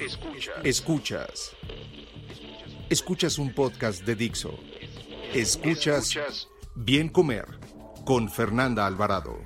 Escuchas. 0.00 0.54
Escuchas. 0.64 1.56
Escuchas 2.90 3.38
un 3.38 3.54
podcast 3.54 4.02
de 4.04 4.16
Dixo. 4.16 4.58
Escuchas 5.32 6.48
Bien 6.74 7.08
Comer 7.08 7.46
con 8.04 8.28
Fernanda 8.28 8.86
Alvarado. 8.86 9.38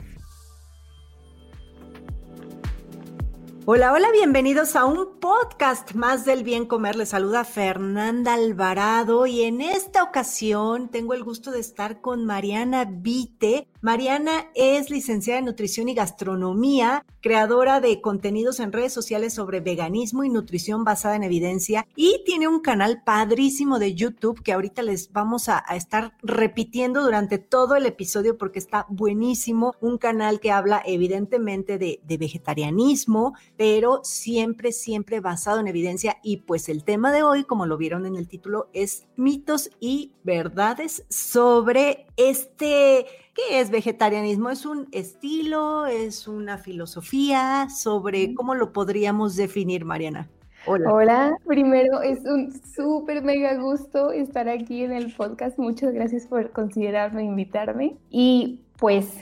Hola, 3.71 3.93
hola, 3.93 4.11
bienvenidos 4.11 4.77
a 4.77 4.87
un 4.87 5.19
podcast 5.21 5.93
más 5.93 6.25
del 6.25 6.43
bien 6.43 6.65
comer. 6.65 6.97
Les 6.97 7.11
saluda 7.11 7.45
Fernanda 7.45 8.33
Alvarado 8.33 9.27
y 9.27 9.43
en 9.43 9.61
esta 9.61 10.03
ocasión 10.03 10.89
tengo 10.89 11.13
el 11.13 11.23
gusto 11.23 11.51
de 11.51 11.61
estar 11.61 12.01
con 12.01 12.25
Mariana 12.25 12.87
Vite. 12.91 13.69
Mariana 13.81 14.51
es 14.57 14.91
licenciada 14.91 15.39
en 15.39 15.45
nutrición 15.45 15.89
y 15.89 15.95
gastronomía, 15.95 17.05
creadora 17.21 17.81
de 17.81 18.01
contenidos 18.01 18.59
en 18.59 18.73
redes 18.73 18.93
sociales 18.93 19.35
sobre 19.35 19.61
veganismo 19.61 20.25
y 20.25 20.31
nutrición 20.31 20.83
basada 20.83 21.15
en 21.15 21.23
evidencia 21.23 21.87
y 21.95 22.23
tiene 22.25 22.49
un 22.49 22.61
canal 22.61 23.03
padrísimo 23.05 23.79
de 23.79 23.95
YouTube 23.95 24.43
que 24.43 24.53
ahorita 24.53 24.83
les 24.83 25.13
vamos 25.13 25.49
a, 25.49 25.59
estar 25.77 26.13
repitiendo 26.23 27.03
durante 27.03 27.39
todo 27.39 27.77
el 27.77 27.87
episodio 27.87 28.37
porque 28.37 28.59
está 28.59 28.87
buenísimo. 28.89 29.75
Un 29.81 29.99
canal 29.99 30.41
que 30.41 30.51
habla 30.51 30.83
evidentemente 30.85 31.79
de, 31.79 32.01
vegetarianismo, 32.19 33.35
pero 33.57 34.01
siempre, 34.03 34.73
siempre 34.73 35.21
basado 35.21 35.61
en 35.61 35.69
evidencia. 35.69 36.19
Y 36.23 36.39
pues 36.39 36.69
el 36.69 36.83
tema 36.83 37.13
de 37.13 37.23
hoy, 37.23 37.45
como 37.45 37.67
lo 37.67 37.77
vieron 37.77 38.07
en 38.07 38.17
el 38.17 38.27
título, 38.27 38.71
es 38.73 39.07
mitos 39.17 39.71
y 39.79 40.13
verdades 40.25 41.05
sobre 41.09 42.07
este 42.17 43.07
¿Qué 43.39 43.61
es 43.61 43.71
vegetarianismo? 43.71 44.51
¿Es 44.51 44.67
un 44.67 44.89
estilo? 44.91 45.87
¿Es 45.87 46.27
una 46.27 46.59
filosofía? 46.59 47.69
¿Sobre 47.71 48.35
cómo 48.35 48.57
lo 48.57 48.73
podríamos 48.73 49.37
definir, 49.37 49.85
Mariana? 49.85 50.29
Hola. 50.67 50.93
Hola, 50.93 51.37
primero 51.47 52.03
es 52.03 52.25
un 52.25 52.53
súper 52.53 53.23
mega 53.23 53.55
gusto 53.55 54.11
estar 54.11 54.49
aquí 54.49 54.83
en 54.83 54.91
el 54.91 55.15
podcast. 55.15 55.57
Muchas 55.57 55.93
gracias 55.93 56.27
por 56.27 56.51
considerarme, 56.51 57.23
invitarme. 57.23 57.97
Y 58.11 58.61
pues 58.77 59.17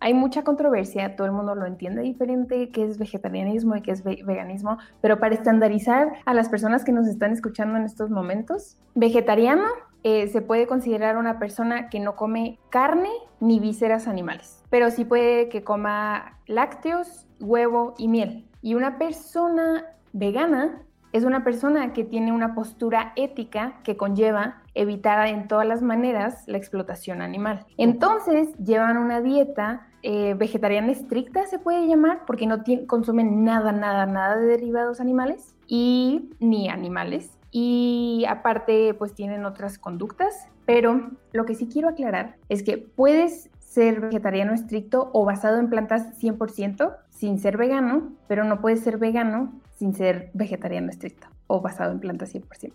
hay 0.00 0.12
mucha 0.12 0.44
controversia, 0.44 1.16
todo 1.16 1.26
el 1.26 1.32
mundo 1.32 1.54
lo 1.54 1.64
entiende 1.64 2.02
diferente, 2.02 2.68
qué 2.68 2.84
es 2.84 2.98
vegetarianismo 2.98 3.76
y 3.76 3.80
qué 3.80 3.92
es 3.92 4.04
veganismo, 4.04 4.76
pero 5.00 5.18
para 5.18 5.34
estandarizar 5.34 6.12
a 6.26 6.34
las 6.34 6.50
personas 6.50 6.84
que 6.84 6.92
nos 6.92 7.06
están 7.06 7.32
escuchando 7.32 7.78
en 7.78 7.84
estos 7.84 8.10
momentos, 8.10 8.76
vegetariano 8.94 9.64
eh, 10.04 10.28
se 10.28 10.42
puede 10.42 10.66
considerar 10.66 11.16
una 11.16 11.38
persona 11.38 11.88
que 11.88 12.00
no 12.00 12.16
come 12.16 12.58
carne 12.70 13.10
ni 13.40 13.60
vísceras 13.60 14.08
animales, 14.08 14.64
pero 14.70 14.90
sí 14.90 15.04
puede 15.04 15.48
que 15.48 15.64
coma 15.64 16.38
lácteos, 16.46 17.26
huevo 17.40 17.94
y 17.98 18.08
miel. 18.08 18.48
Y 18.62 18.74
una 18.74 18.98
persona 18.98 19.84
vegana 20.12 20.82
es 21.12 21.24
una 21.24 21.44
persona 21.44 21.92
que 21.92 22.04
tiene 22.04 22.32
una 22.32 22.54
postura 22.54 23.12
ética 23.16 23.80
que 23.84 23.96
conlleva 23.96 24.62
evitar 24.74 25.26
en 25.28 25.46
todas 25.46 25.66
las 25.66 25.82
maneras 25.82 26.44
la 26.46 26.56
explotación 26.56 27.20
animal. 27.20 27.66
Entonces 27.76 28.56
llevan 28.56 28.96
una 28.96 29.20
dieta 29.20 29.88
eh, 30.02 30.34
vegetariana 30.34 30.90
estricta, 30.90 31.46
se 31.46 31.58
puede 31.58 31.86
llamar, 31.86 32.22
porque 32.26 32.46
no 32.46 32.62
consumen 32.86 33.44
nada, 33.44 33.72
nada, 33.72 34.06
nada 34.06 34.36
de 34.36 34.46
derivados 34.46 35.00
animales 35.00 35.54
y 35.66 36.30
ni 36.40 36.68
animales 36.68 37.38
y 37.52 38.24
aparte 38.28 38.94
pues 38.94 39.14
tienen 39.14 39.44
otras 39.44 39.78
conductas, 39.78 40.48
pero 40.64 41.10
lo 41.32 41.44
que 41.44 41.54
sí 41.54 41.68
quiero 41.70 41.90
aclarar 41.90 42.36
es 42.48 42.62
que 42.62 42.78
puedes 42.78 43.50
ser 43.60 44.00
vegetariano 44.00 44.52
estricto 44.52 45.10
o 45.12 45.24
basado 45.24 45.58
en 45.58 45.68
plantas 45.70 46.18
100% 46.20 46.96
sin 47.10 47.38
ser 47.38 47.56
vegano, 47.56 48.12
pero 48.26 48.44
no 48.44 48.60
puedes 48.60 48.80
ser 48.80 48.98
vegano 48.98 49.52
sin 49.76 49.94
ser 49.94 50.30
vegetariano 50.34 50.90
estricto 50.90 51.28
o 51.46 51.60
basado 51.60 51.92
en 51.92 52.00
plantas 52.00 52.34
100%. 52.34 52.72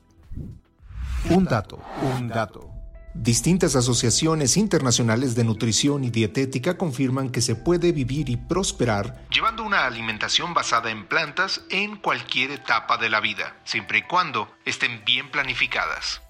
Un 1.35 1.44
dato, 1.45 1.79
un 2.17 2.27
dato. 2.27 2.76
Distintas 3.19 3.75
asociaciones 3.75 4.57
internacionales 4.57 5.35
de 5.35 5.44
nutrición 5.44 6.03
y 6.03 6.11
dietética 6.11 6.78
confirman 6.78 7.29
que 7.29 7.41
se 7.41 7.55
puede 7.55 7.91
vivir 7.91 8.29
y 8.29 8.38
prosperar 8.38 9.25
llevando 9.31 9.63
una 9.63 9.85
alimentación 9.85 10.53
basada 10.53 10.91
en 10.91 11.07
plantas 11.07 11.61
en 11.69 11.97
cualquier 11.97 12.51
etapa 12.51 12.97
de 12.97 13.09
la 13.09 13.19
vida, 13.19 13.56
siempre 13.66 14.00
y 14.00 14.01
cuando 14.03 14.50
estén 14.66 15.03
bien 15.03 15.31
planificadas. 15.31 16.22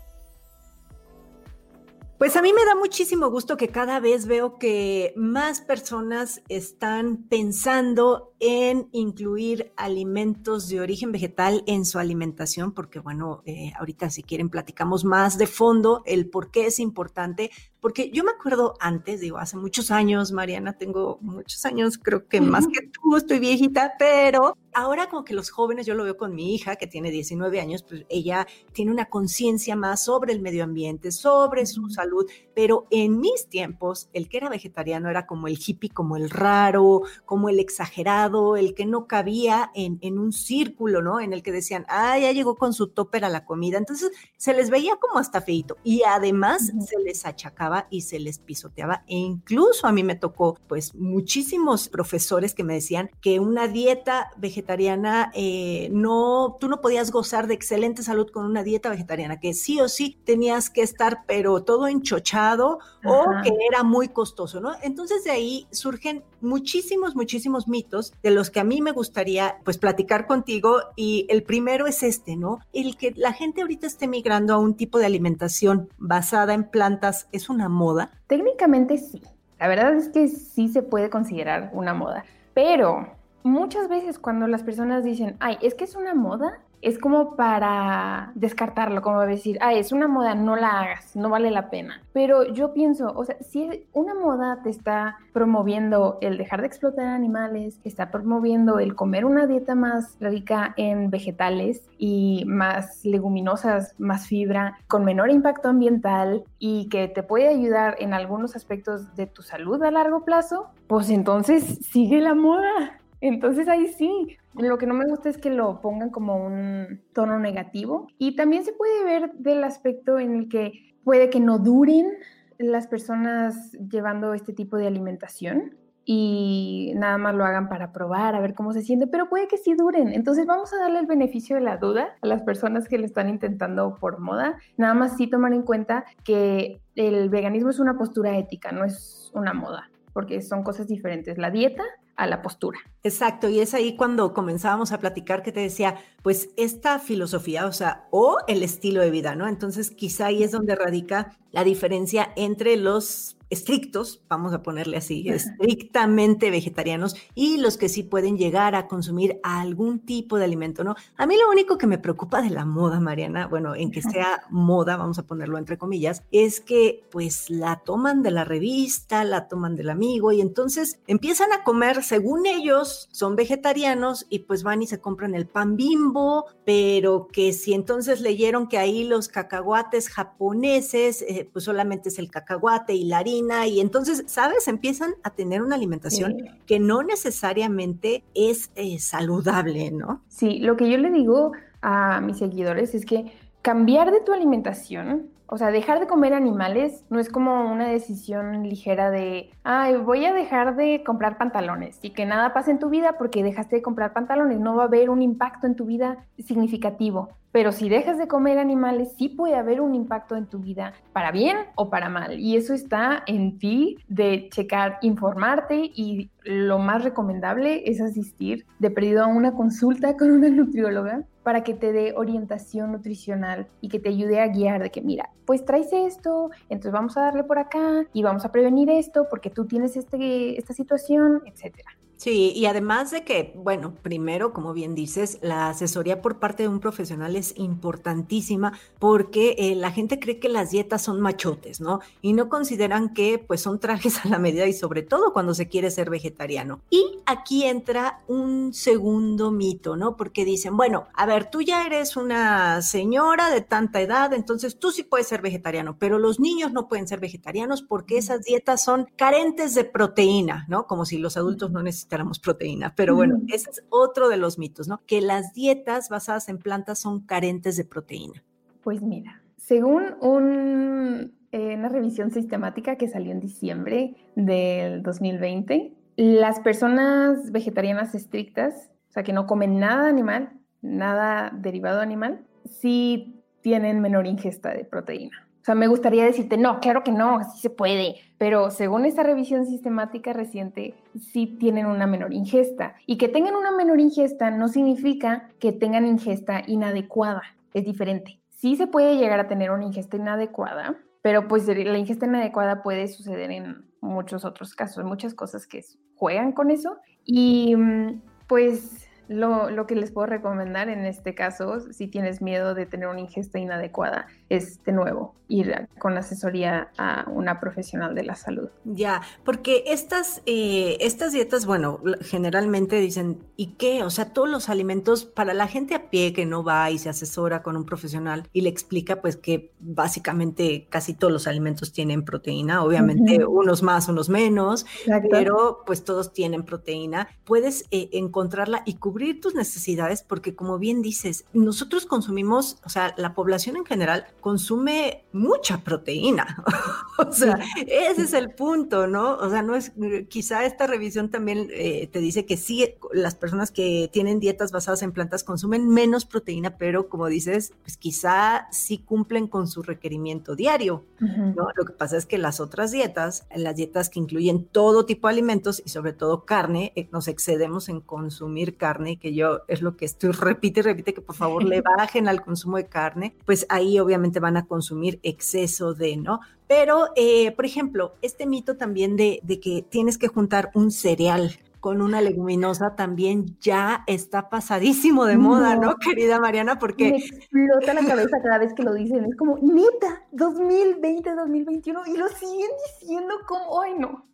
Pues 2.17 2.35
a 2.35 2.41
mí 2.41 2.51
me 2.51 2.65
da 2.65 2.73
muchísimo 2.75 3.29
gusto 3.29 3.57
que 3.57 3.67
cada 3.67 3.99
vez 3.99 4.25
veo 4.25 4.57
que 4.57 5.13
más 5.15 5.61
personas 5.61 6.41
están 6.49 7.17
pensando 7.29 8.33
en 8.39 8.89
incluir 8.91 9.71
alimentos 9.77 10.67
de 10.67 10.81
origen 10.81 11.11
vegetal 11.11 11.63
en 11.67 11.85
su 11.85 11.99
alimentación, 11.99 12.71
porque 12.71 12.97
bueno, 12.97 13.43
eh, 13.45 13.71
ahorita 13.77 14.09
si 14.09 14.23
quieren 14.23 14.49
platicamos 14.49 15.05
más 15.05 15.37
de 15.37 15.45
fondo 15.45 16.01
el 16.07 16.27
por 16.27 16.49
qué 16.49 16.65
es 16.65 16.79
importante, 16.79 17.51
porque 17.81 18.09
yo 18.11 18.23
me 18.23 18.31
acuerdo 18.31 18.73
antes, 18.79 19.21
digo, 19.21 19.37
hace 19.37 19.57
muchos 19.57 19.91
años, 19.91 20.31
Mariana, 20.31 20.73
tengo 20.73 21.19
muchos 21.21 21.65
años, 21.65 21.97
creo 21.97 22.27
que 22.27 22.41
más 22.41 22.67
que 22.67 22.87
tú, 22.87 23.15
estoy 23.15 23.39
viejita, 23.39 23.93
pero 23.99 24.57
ahora 24.73 25.09
como 25.09 25.23
que 25.23 25.33
los 25.33 25.49
jóvenes, 25.49 25.85
yo 25.85 25.93
lo 25.93 26.03
veo 26.03 26.17
con 26.17 26.33
mi 26.33 26.55
hija 26.55 26.75
que 26.75 26.87
tiene 26.87 27.11
19 27.11 27.59
años, 27.59 27.83
pues 27.83 28.05
ella 28.09 28.47
tiene 28.73 28.91
una 28.91 29.05
conciencia 29.05 29.75
más 29.75 30.05
sobre 30.05 30.33
el 30.33 30.41
medio 30.41 30.63
ambiente, 30.63 31.11
sobre 31.11 31.65
su 31.65 31.89
salud, 31.89 32.29
pero 32.55 32.87
en 32.89 33.19
mis 33.19 33.47
tiempos, 33.47 34.09
el 34.13 34.27
que 34.27 34.37
era 34.37 34.49
vegetariano 34.49 35.09
era 35.09 35.27
como 35.27 35.47
el 35.47 35.59
hippie, 35.63 35.89
como 35.89 36.17
el 36.17 36.29
raro, 36.29 37.01
como 37.25 37.49
el 37.49 37.59
exagerado, 37.59 38.57
el 38.57 38.73
que 38.73 38.85
no 38.85 39.07
cabía 39.07 39.71
en, 39.75 39.99
en 40.01 40.17
un 40.17 40.33
círculo, 40.33 41.01
¿no? 41.01 41.19
En 41.19 41.33
el 41.33 41.43
que 41.43 41.51
decían, 41.51 41.85
ah, 41.89 42.17
ya 42.17 42.31
llegó 42.31 42.55
con 42.55 42.73
su 42.73 42.87
topper 42.87 43.25
a 43.25 43.29
la 43.29 43.45
comida. 43.45 43.77
Entonces 43.77 44.11
se 44.37 44.53
les 44.53 44.69
veía 44.69 44.95
como 44.97 45.19
hasta 45.19 45.41
feito 45.41 45.77
y 45.83 46.03
además 46.03 46.71
se 46.85 46.99
les 47.03 47.25
achacaba 47.25 47.66
y 47.89 48.01
se 48.01 48.19
les 48.19 48.39
pisoteaba 48.39 49.03
e 49.07 49.15
incluso 49.15 49.87
a 49.87 49.91
mí 49.91 50.03
me 50.03 50.15
tocó 50.15 50.57
pues 50.67 50.95
muchísimos 50.95 51.89
profesores 51.89 52.53
que 52.53 52.63
me 52.63 52.73
decían 52.73 53.09
que 53.21 53.39
una 53.39 53.67
dieta 53.67 54.31
vegetariana 54.37 55.31
eh, 55.33 55.89
no, 55.91 56.57
tú 56.59 56.67
no 56.67 56.81
podías 56.81 57.11
gozar 57.11 57.47
de 57.47 57.53
excelente 57.53 58.03
salud 58.03 58.29
con 58.31 58.45
una 58.45 58.63
dieta 58.63 58.89
vegetariana, 58.89 59.39
que 59.39 59.53
sí 59.53 59.79
o 59.79 59.89
sí 59.89 60.19
tenías 60.23 60.69
que 60.69 60.81
estar 60.81 61.23
pero 61.27 61.63
todo 61.63 61.87
enchochado 61.87 62.79
o 63.03 63.25
que 63.43 63.51
era 63.69 63.83
muy 63.83 64.09
costoso, 64.09 64.59
¿no? 64.59 64.71
Entonces 64.81 65.23
de 65.23 65.31
ahí 65.31 65.67
surgen 65.71 66.23
muchísimos, 66.41 67.15
muchísimos 67.15 67.67
mitos 67.67 68.13
de 68.23 68.31
los 68.31 68.49
que 68.49 68.59
a 68.59 68.63
mí 68.63 68.81
me 68.81 68.91
gustaría 68.91 69.57
pues 69.63 69.77
platicar 69.77 70.27
contigo 70.27 70.77
y 70.95 71.25
el 71.29 71.43
primero 71.43 71.87
es 71.87 72.03
este, 72.03 72.35
¿no? 72.35 72.59
El 72.73 72.97
que 72.97 73.13
la 73.15 73.33
gente 73.33 73.61
ahorita 73.61 73.87
esté 73.87 74.07
migrando 74.07 74.53
a 74.53 74.57
un 74.57 74.75
tipo 74.75 74.99
de 74.99 75.05
alimentación 75.05 75.89
basada 75.97 76.53
en 76.53 76.69
plantas 76.69 77.27
es 77.31 77.49
una 77.49 77.69
moda. 77.69 78.11
Técnicamente 78.27 78.97
sí, 78.97 79.21
la 79.59 79.67
verdad 79.67 79.95
es 79.95 80.09
que 80.09 80.27
sí 80.27 80.67
se 80.67 80.83
puede 80.83 81.09
considerar 81.09 81.71
una 81.73 81.93
moda, 81.93 82.25
pero 82.53 83.07
muchas 83.43 83.87
veces 83.89 84.19
cuando 84.19 84.47
las 84.47 84.63
personas 84.63 85.03
dicen, 85.03 85.37
ay, 85.39 85.57
es 85.61 85.73
que 85.73 85.85
es 85.85 85.95
una 85.95 86.13
moda, 86.13 86.59
es 86.81 86.99
como 86.99 87.35
para 87.35 88.31
descartarlo, 88.35 89.01
como 89.01 89.21
decir, 89.21 89.57
ah, 89.61 89.73
es 89.73 89.91
una 89.91 90.07
moda, 90.07 90.35
no 90.35 90.55
la 90.55 90.79
hagas, 90.79 91.15
no 91.15 91.29
vale 91.29 91.51
la 91.51 91.69
pena. 91.69 92.01
Pero 92.13 92.45
yo 92.53 92.73
pienso, 92.73 93.13
o 93.15 93.25
sea, 93.25 93.37
si 93.41 93.85
una 93.93 94.13
moda 94.13 94.61
te 94.63 94.69
está 94.69 95.17
promoviendo 95.33 96.17
el 96.21 96.37
dejar 96.37 96.61
de 96.61 96.67
explotar 96.67 97.07
animales, 97.07 97.79
está 97.83 98.11
promoviendo 98.11 98.79
el 98.79 98.95
comer 98.95 99.25
una 99.25 99.47
dieta 99.47 99.75
más 99.75 100.17
rica 100.19 100.73
en 100.77 101.09
vegetales 101.09 101.83
y 101.97 102.43
más 102.45 103.03
leguminosas, 103.03 103.95
más 103.97 104.27
fibra, 104.27 104.77
con 104.87 105.03
menor 105.05 105.29
impacto 105.29 105.69
ambiental 105.69 106.43
y 106.59 106.89
que 106.89 107.07
te 107.07 107.23
puede 107.23 107.47
ayudar 107.47 107.95
en 107.99 108.13
algunos 108.13 108.55
aspectos 108.55 109.15
de 109.15 109.27
tu 109.27 109.41
salud 109.41 109.81
a 109.83 109.91
largo 109.91 110.23
plazo, 110.23 110.67
pues 110.87 111.09
entonces 111.09 111.79
sigue 111.81 112.21
la 112.21 112.33
moda. 112.33 112.99
Entonces 113.21 113.67
ahí 113.67 113.87
sí, 113.87 114.37
lo 114.55 114.77
que 114.77 114.87
no 114.87 114.93
me 114.93 115.07
gusta 115.07 115.29
es 115.29 115.37
que 115.37 115.49
lo 115.49 115.81
pongan 115.81 116.09
como 116.09 116.37
un 116.37 117.01
tono 117.13 117.39
negativo 117.39 118.07
y 118.17 118.35
también 118.35 118.63
se 118.63 118.73
puede 118.73 119.03
ver 119.03 119.33
del 119.33 119.63
aspecto 119.63 120.19
en 120.19 120.35
el 120.35 120.49
que 120.49 120.93
puede 121.03 121.29
que 121.29 121.39
no 121.39 121.59
duren 121.59 122.11
las 122.57 122.87
personas 122.87 123.71
llevando 123.73 124.33
este 124.33 124.53
tipo 124.53 124.77
de 124.77 124.87
alimentación 124.87 125.75
y 126.09 126.93
nada 126.95 127.17
más 127.17 127.35
lo 127.35 127.43
hagan 127.43 127.67
para 127.67 127.91
probar, 127.91 128.33
a 128.33 128.39
ver 128.39 128.53
cómo 128.53 128.71
se 128.71 128.81
siente, 128.81 129.07
pero 129.07 129.27
puede 129.27 129.49
que 129.49 129.57
sí 129.57 129.73
duren. 129.75 130.13
Entonces 130.13 130.45
vamos 130.45 130.71
a 130.73 130.77
darle 130.77 130.99
el 130.99 131.05
beneficio 131.05 131.57
de 131.57 131.61
la 131.61 131.75
duda 131.75 132.15
a 132.21 132.27
las 132.27 132.43
personas 132.43 132.87
que 132.87 132.97
lo 132.97 133.05
están 133.05 133.27
intentando 133.27 133.95
por 133.95 134.19
moda. 134.19 134.57
Nada 134.77 134.93
más 134.93 135.17
sí 135.17 135.27
tomar 135.27 135.51
en 135.51 135.63
cuenta 135.63 136.05
que 136.23 136.79
el 136.95 137.29
veganismo 137.29 137.71
es 137.71 137.79
una 137.79 137.97
postura 137.97 138.37
ética, 138.37 138.71
no 138.71 138.85
es 138.85 139.31
una 139.33 139.53
moda, 139.53 139.91
porque 140.13 140.41
son 140.41 140.63
cosas 140.63 140.87
diferentes. 140.87 141.37
La 141.37 141.51
dieta 141.51 141.83
a 142.15 142.25
la 142.25 142.41
postura. 142.41 142.79
Exacto, 143.07 143.47
y 143.47 143.61
es 143.61 143.73
ahí 143.73 143.95
cuando 143.95 144.33
comenzábamos 144.33 144.91
a 144.91 144.99
platicar 144.99 145.41
que 145.41 145.53
te 145.53 145.61
decía, 145.61 145.95
pues 146.23 146.49
esta 146.57 146.99
filosofía, 146.99 147.65
o 147.65 147.71
sea, 147.71 148.05
o 148.11 148.37
el 148.49 148.61
estilo 148.61 148.99
de 148.99 149.11
vida, 149.11 149.33
¿no? 149.33 149.47
Entonces 149.47 149.91
quizá 149.91 150.25
ahí 150.25 150.43
es 150.43 150.51
donde 150.51 150.75
radica 150.75 151.37
la 151.53 151.63
diferencia 151.63 152.33
entre 152.35 152.75
los 152.75 153.37
estrictos, 153.49 154.21
vamos 154.27 154.53
a 154.53 154.61
ponerle 154.61 154.97
así, 154.97 155.27
estrictamente 155.29 156.51
vegetarianos 156.51 157.15
y 157.33 157.57
los 157.57 157.77
que 157.77 157.87
sí 157.87 158.03
pueden 158.03 158.37
llegar 158.37 158.75
a 158.75 158.87
consumir 158.87 159.39
algún 159.41 159.99
tipo 159.99 160.37
de 160.37 160.43
alimento, 160.43 160.83
¿no? 160.83 160.95
A 161.15 161.25
mí 161.25 161.35
lo 161.37 161.49
único 161.49 161.77
que 161.77 161.87
me 161.87 161.97
preocupa 161.97 162.41
de 162.41 162.49
la 162.49 162.65
moda, 162.65 162.99
Mariana, 162.99 163.47
bueno, 163.47 163.73
en 163.73 163.91
que 163.91 164.01
sea 164.01 164.43
moda, 164.49 164.97
vamos 164.97 165.17
a 165.17 165.25
ponerlo 165.25 165.57
entre 165.57 165.77
comillas, 165.77 166.23
es 166.31 166.59
que 166.59 167.05
pues 167.09 167.49
la 167.49 167.77
toman 167.85 168.21
de 168.21 168.31
la 168.31 168.43
revista, 168.43 169.23
la 169.23 169.47
toman 169.47 169.77
del 169.77 169.89
amigo 169.89 170.33
y 170.33 170.41
entonces 170.41 170.99
empiezan 171.07 171.53
a 171.53 171.63
comer, 171.63 172.03
según 172.03 172.45
ellos, 172.45 172.96
son 173.11 173.35
vegetarianos 173.35 174.25
y 174.29 174.39
pues 174.39 174.63
van 174.63 174.81
y 174.81 174.87
se 174.87 174.99
compran 174.99 175.35
el 175.35 175.47
pan 175.47 175.75
bimbo, 175.75 176.45
pero 176.65 177.27
que 177.27 177.53
si 177.53 177.73
entonces 177.73 178.21
leyeron 178.21 178.67
que 178.67 178.77
ahí 178.77 179.03
los 179.03 179.27
cacahuates 179.27 180.09
japoneses, 180.09 181.21
eh, 181.21 181.49
pues 181.51 181.65
solamente 181.65 182.09
es 182.09 182.19
el 182.19 182.31
cacahuate 182.31 182.93
y 182.93 183.05
la 183.05 183.19
harina, 183.19 183.67
y 183.67 183.79
entonces, 183.79 184.23
¿sabes? 184.27 184.67
Empiezan 184.67 185.15
a 185.23 185.31
tener 185.31 185.61
una 185.61 185.75
alimentación 185.75 186.37
que 186.65 186.79
no 186.79 187.03
necesariamente 187.03 188.23
es 188.33 188.71
eh, 188.75 188.99
saludable, 188.99 189.91
¿no? 189.91 190.23
Sí, 190.27 190.59
lo 190.59 190.77
que 190.77 190.89
yo 190.89 190.97
le 190.97 191.11
digo 191.11 191.51
a 191.81 192.21
mis 192.21 192.37
seguidores 192.37 192.95
es 192.95 193.05
que 193.05 193.31
cambiar 193.61 194.11
de 194.11 194.21
tu 194.21 194.33
alimentación 194.33 195.29
o 195.47 195.57
sea, 195.57 195.71
dejar 195.71 195.99
de 195.99 196.07
comer 196.07 196.33
animales 196.33 197.05
no 197.09 197.19
es 197.19 197.29
como 197.29 197.71
una 197.71 197.87
decisión 197.87 198.67
ligera 198.67 199.09
de, 199.11 199.49
ay, 199.63 199.95
voy 199.95 200.25
a 200.25 200.33
dejar 200.33 200.75
de 200.75 201.03
comprar 201.05 201.37
pantalones 201.37 201.99
y 202.01 202.09
que 202.09 202.25
nada 202.25 202.53
pase 202.53 202.71
en 202.71 202.79
tu 202.79 202.89
vida 202.89 203.15
porque 203.17 203.43
dejaste 203.43 203.77
de 203.77 203.81
comprar 203.81 204.13
pantalones. 204.13 204.59
No 204.59 204.75
va 204.75 204.83
a 204.83 204.87
haber 204.87 205.09
un 205.09 205.21
impacto 205.21 205.65
en 205.65 205.75
tu 205.75 205.85
vida 205.85 206.25
significativo. 206.37 207.29
Pero 207.57 207.71
si 207.71 207.89
dejas 207.89 208.19
de 208.19 208.27
comer 208.27 208.59
animales, 208.59 209.15
sí 209.17 209.29
puede 209.29 209.55
haber 209.55 209.81
un 209.81 209.95
impacto 209.95 210.35
en 210.35 210.45
tu 210.45 210.59
vida, 210.59 210.93
para 211.11 211.31
bien 211.31 211.57
o 211.73 211.89
para 211.89 212.07
mal. 212.07 212.39
Y 212.39 212.55
eso 212.55 212.75
está 212.75 213.23
en 213.25 213.57
ti 213.57 213.97
de 214.07 214.47
checar, 214.51 214.99
informarte 215.01 215.89
y 215.91 216.29
lo 216.43 216.77
más 216.77 217.03
recomendable 217.03 217.89
es 217.89 217.99
asistir 217.99 218.67
de 218.77 218.91
perdido 218.91 219.23
a 219.23 219.25
una 219.25 219.53
consulta 219.53 220.15
con 220.17 220.29
una 220.29 220.49
nutrióloga 220.51 221.23
para 221.41 221.63
que 221.63 221.73
te 221.73 221.91
dé 221.91 222.13
orientación 222.15 222.91
nutricional 222.91 223.65
y 223.81 223.89
que 223.89 223.99
te 223.99 224.09
ayude 224.09 224.39
a 224.39 224.49
guiar 224.49 224.83
de 224.83 224.91
que, 224.91 225.01
mira, 225.01 225.31
pues 225.45 225.65
traes 225.65 225.91
esto, 225.91 226.51
entonces 226.69 226.91
vamos 226.91 227.17
a 227.17 227.21
darle 227.21 227.43
por 227.43 227.57
acá 227.57 228.05
y 228.13 228.21
vamos 228.21 228.45
a 228.45 228.51
prevenir 228.51 228.91
esto 228.91 229.25
porque 229.31 229.49
tú 229.49 229.65
tienes 229.65 229.97
este, 229.97 230.59
esta 230.59 230.75
situación, 230.75 231.41
etcétera. 231.47 231.96
Sí, 232.17 232.51
y 232.55 232.65
además 232.65 233.11
de 233.11 233.23
que, 233.23 233.53
bueno, 233.55 233.93
primero, 234.01 234.51
como 234.51 234.73
bien 234.73 234.95
dices, 234.95 235.37
la 235.43 235.69
asesoría 235.69 236.19
por 236.19 236.39
parte 236.39 236.63
de 236.63 236.69
un 236.69 236.79
profesional 236.79 237.35
es 237.35 237.53
importantísima 237.57 238.73
porque 238.97 239.55
eh, 239.59 239.75
la 239.75 239.91
gente 239.91 240.19
cree 240.19 240.39
que 240.39 240.49
las 240.49 240.71
dietas 240.71 241.03
son 241.03 241.21
machotes, 241.21 241.79
¿no? 241.79 241.99
Y 242.23 242.33
no 242.33 242.49
consideran 242.49 243.13
que 243.13 243.37
pues 243.37 243.61
son 243.61 243.79
trajes 243.79 244.17
a 244.25 244.29
la 244.29 244.39
medida 244.39 244.65
y 244.65 244.73
sobre 244.73 245.03
todo 245.03 245.31
cuando 245.31 245.53
se 245.53 245.67
quiere 245.67 245.91
ser 245.91 246.09
vegetariano. 246.09 246.81
Y 246.89 247.19
aquí 247.27 247.65
entra 247.65 248.23
un 248.27 248.73
segundo 248.73 249.51
mito, 249.51 249.95
¿no? 249.95 250.17
Porque 250.17 250.43
dicen, 250.43 250.75
bueno, 250.75 251.05
a 251.13 251.27
ver, 251.27 251.51
tú 251.51 251.61
ya 251.61 251.85
eres 251.85 252.17
una 252.17 252.81
señora 252.81 253.51
de 253.51 253.61
tanta 253.61 254.01
edad, 254.01 254.33
entonces 254.33 254.79
tú 254.79 254.91
sí 254.91 255.03
puedes 255.03 255.27
ser 255.27 255.43
vegetariano, 255.43 255.97
pero 255.99 256.17
los 256.17 256.39
niños 256.39 256.73
no 256.73 256.87
pueden 256.87 257.07
ser 257.07 257.19
vegetarianos 257.19 257.83
porque 257.83 258.17
esas 258.17 258.41
dietas 258.41 258.83
son 258.83 259.07
carentes 259.15 259.75
de 259.75 259.83
proteína, 259.83 260.65
¿no? 260.67 260.87
Como 260.87 261.05
si 261.05 261.19
los 261.19 261.37
adultos 261.37 261.69
no 261.69 261.83
necesitan 261.83 262.06
necesitáramos 262.07 262.39
proteína. 262.39 262.93
Pero 262.95 263.15
bueno, 263.15 263.41
ese 263.47 263.69
es 263.69 263.83
otro 263.89 264.29
de 264.29 264.37
los 264.37 264.57
mitos, 264.57 264.87
¿no? 264.87 265.01
Que 265.05 265.21
las 265.21 265.53
dietas 265.53 266.09
basadas 266.09 266.49
en 266.49 266.57
plantas 266.57 266.99
son 266.99 267.21
carentes 267.21 267.77
de 267.77 267.85
proteína. 267.85 268.43
Pues 268.81 269.01
mira, 269.01 269.41
según 269.57 270.15
un, 270.21 271.33
eh, 271.51 271.75
una 271.75 271.89
revisión 271.89 272.31
sistemática 272.31 272.95
que 272.95 273.07
salió 273.07 273.31
en 273.31 273.39
diciembre 273.39 274.15
del 274.35 275.03
2020, 275.03 275.93
las 276.15 276.59
personas 276.61 277.51
vegetarianas 277.51 278.15
estrictas, 278.15 278.89
o 279.09 279.11
sea, 279.11 279.23
que 279.23 279.33
no 279.33 279.45
comen 279.45 279.79
nada 279.79 280.07
animal, 280.07 280.51
nada 280.81 281.51
derivado 281.53 281.99
animal, 281.99 282.45
sí 282.65 283.43
tienen 283.61 283.99
menor 283.99 284.25
ingesta 284.25 284.69
de 284.69 284.85
proteína. 284.85 285.46
Sea, 285.67 285.75
me 285.75 285.87
gustaría 285.87 286.23
decirte, 286.23 286.55
no, 286.55 286.79
claro 286.79 287.03
que 287.03 287.11
no, 287.11 287.39
así 287.39 287.59
se 287.59 287.69
puede, 287.69 288.15
pero 288.37 288.71
según 288.71 289.03
esta 289.03 289.23
revisión 289.23 289.65
sistemática 289.65 290.31
reciente, 290.31 290.93
sí 291.19 291.57
tienen 291.59 291.87
una 291.87 292.07
menor 292.07 292.33
ingesta. 292.33 292.95
Y 293.05 293.17
que 293.17 293.27
tengan 293.27 293.53
una 293.53 293.71
menor 293.71 293.99
ingesta 293.99 294.49
no 294.49 294.69
significa 294.69 295.49
que 295.59 295.73
tengan 295.73 296.07
ingesta 296.07 296.63
inadecuada, 296.67 297.41
es 297.73 297.83
diferente. 297.83 298.39
Sí 298.47 298.77
se 298.77 298.87
puede 298.87 299.17
llegar 299.17 299.41
a 299.41 299.49
tener 299.49 299.71
una 299.71 299.83
ingesta 299.83 300.15
inadecuada, 300.15 300.95
pero 301.21 301.49
pues 301.49 301.67
la 301.67 301.97
ingesta 301.97 302.27
inadecuada 302.27 302.81
puede 302.81 303.09
suceder 303.09 303.51
en 303.51 303.83
muchos 303.99 304.45
otros 304.45 304.73
casos, 304.73 305.03
muchas 305.03 305.33
cosas 305.33 305.67
que 305.67 305.83
juegan 306.15 306.53
con 306.53 306.71
eso. 306.71 306.95
Y 307.25 307.75
mm, 307.75 308.21
pues 308.47 309.06
lo, 309.27 309.87
que 309.87 309.95
les 309.95 310.11
puedo 310.11 310.27
recomendar 310.27 310.89
en 310.89 311.05
este 311.05 311.35
caso, 311.35 311.79
si 311.91 312.07
tienes 312.07 312.41
miedo 312.41 312.73
de 312.73 312.85
tener 312.85 313.07
una 313.07 313.19
ingesta 313.19 313.59
inadecuada, 313.59 314.27
es 314.49 314.83
de 314.83 314.91
nuevo 314.91 315.35
ir 315.49 315.87
con 315.97 316.17
asesoría 316.17 316.89
a 316.97 317.25
una 317.29 317.61
profesional 317.61 318.13
de 318.15 318.23
la 318.23 318.35
salud. 318.35 318.67
Ya, 318.83 319.21
porque 319.45 319.85
estas, 319.87 320.41
eh, 320.45 320.97
estas 320.99 321.31
dietas, 321.31 321.65
bueno, 321.65 322.01
generalmente 322.19 322.97
dicen, 322.97 323.39
¿y 323.55 323.75
qué? 323.75 324.03
O 324.03 324.09
sea, 324.09 324.33
todos 324.33 324.49
los 324.49 324.67
alimentos 324.67 325.23
para 325.23 325.53
la 325.53 325.67
gente 325.67 325.95
a 325.95 326.09
pie 326.09 326.33
que 326.33 326.45
no 326.45 326.65
va 326.65 326.91
y 326.91 326.97
se 326.97 327.07
asesora 327.07 327.63
con 327.63 327.77
un 327.77 327.85
profesional 327.85 328.49
y 328.51 328.61
le 328.61 328.69
explica 328.69 329.21
pues 329.21 329.37
que 329.37 329.71
básicamente 329.79 330.87
casi 330.89 331.13
todos 331.13 331.31
los 331.31 331.47
alimentos 331.47 331.93
tienen 331.93 332.25
proteína, 332.25 332.83
obviamente 332.83 333.45
unos 333.45 333.83
más, 333.83 334.09
unos 334.09 334.27
menos, 334.27 334.85
pero 335.31 335.83
pues 335.85 336.03
todos 336.03 336.33
tienen 336.33 336.63
proteína. 336.63 337.29
Puedes 337.45 337.85
eh, 337.91 338.09
encontrarla 338.11 338.83
y 338.85 338.95
cubrir 338.95 339.16
tus 339.41 339.55
necesidades 339.55 340.23
porque 340.23 340.55
como 340.55 340.79
bien 340.79 341.01
dices, 341.01 341.45
nosotros 341.53 342.05
consumimos, 342.05 342.77
o 342.85 342.89
sea, 342.89 343.13
la 343.17 343.33
población 343.33 343.77
en 343.77 343.85
general 343.85 344.25
consume 344.41 345.25
mucha 345.31 345.83
proteína. 345.83 346.63
o 347.17 347.31
sea, 347.31 347.59
ese 347.87 348.23
es 348.23 348.33
el 348.33 348.51
punto, 348.51 349.07
¿no? 349.07 349.35
O 349.37 349.49
sea, 349.49 349.61
no 349.61 349.75
es, 349.75 349.91
quizá 350.29 350.65
esta 350.65 350.87
revisión 350.87 351.29
también 351.29 351.69
eh, 351.71 352.07
te 352.11 352.19
dice 352.19 352.45
que 352.45 352.57
sí, 352.57 352.95
las 353.13 353.35
personas 353.35 353.71
que 353.71 354.09
tienen 354.11 354.39
dietas 354.39 354.71
basadas 354.71 355.01
en 355.01 355.11
plantas 355.11 355.43
consumen 355.43 355.89
menos 355.89 356.25
proteína, 356.25 356.77
pero 356.77 357.09
como 357.09 357.27
dices, 357.27 357.73
pues 357.83 357.97
quizá 357.97 358.67
sí 358.71 358.99
cumplen 358.99 359.47
con 359.47 359.67
su 359.67 359.83
requerimiento 359.83 360.55
diario, 360.55 361.05
¿no? 361.19 361.69
Lo 361.75 361.85
que 361.85 361.93
pasa 361.93 362.17
es 362.17 362.25
que 362.25 362.37
las 362.37 362.59
otras 362.59 362.91
dietas, 362.91 363.45
las 363.55 363.75
dietas 363.75 364.09
que 364.09 364.19
incluyen 364.19 364.65
todo 364.65 365.05
tipo 365.05 365.27
de 365.27 365.33
alimentos 365.33 365.81
y 365.85 365.89
sobre 365.89 366.13
todo 366.13 366.45
carne, 366.45 366.93
eh, 366.95 367.07
nos 367.11 367.27
excedemos 367.27 367.89
en 367.89 368.01
consumir 368.01 368.77
carne 368.77 369.06
que 369.15 369.33
yo 369.33 369.61
es 369.69 369.81
lo 369.81 369.95
que 369.95 370.03
estoy 370.03 370.31
repite 370.31 370.81
y 370.81 370.83
repite 370.83 371.13
que 371.13 371.21
por 371.21 371.35
favor 371.35 371.63
le 371.63 371.81
bajen 371.81 372.27
al 372.27 372.43
consumo 372.43 372.75
de 372.75 372.87
carne, 372.87 373.33
pues 373.45 373.65
ahí 373.69 373.97
obviamente 373.99 374.41
van 374.41 374.57
a 374.57 374.65
consumir 374.65 375.19
exceso 375.23 375.93
de, 375.93 376.17
¿no? 376.17 376.41
Pero, 376.67 377.11
eh, 377.15 377.53
por 377.53 377.65
ejemplo, 377.65 378.15
este 378.21 378.45
mito 378.45 378.75
también 378.75 379.15
de, 379.15 379.39
de 379.43 379.61
que 379.61 379.85
tienes 379.89 380.17
que 380.17 380.27
juntar 380.27 380.69
un 380.73 380.91
cereal 380.91 381.57
con 381.79 382.01
una 382.01 382.19
leguminosa 382.21 382.95
también 382.95 383.57
ya 383.61 384.03
está 384.07 384.49
pasadísimo 384.49 385.25
de 385.25 385.37
moda, 385.37 385.75
¿no, 385.75 385.95
querida 385.95 386.39
Mariana? 386.39 386.79
Porque... 386.79 387.11
Me 387.11 387.17
explota 387.17 387.93
la 387.93 388.05
cabeza 388.05 388.41
cada 388.43 388.57
vez 388.57 388.73
que 388.73 388.83
lo 388.83 388.93
dicen. 388.93 389.23
Es 389.23 389.37
como, 389.37 389.57
neta, 389.61 390.23
2020, 390.31 391.35
2021, 391.35 392.01
y 392.07 392.17
lo 392.17 392.27
siguen 392.27 392.69
diciendo 392.99 393.35
como, 393.47 393.81
ay, 393.81 393.93
no. 393.97 394.25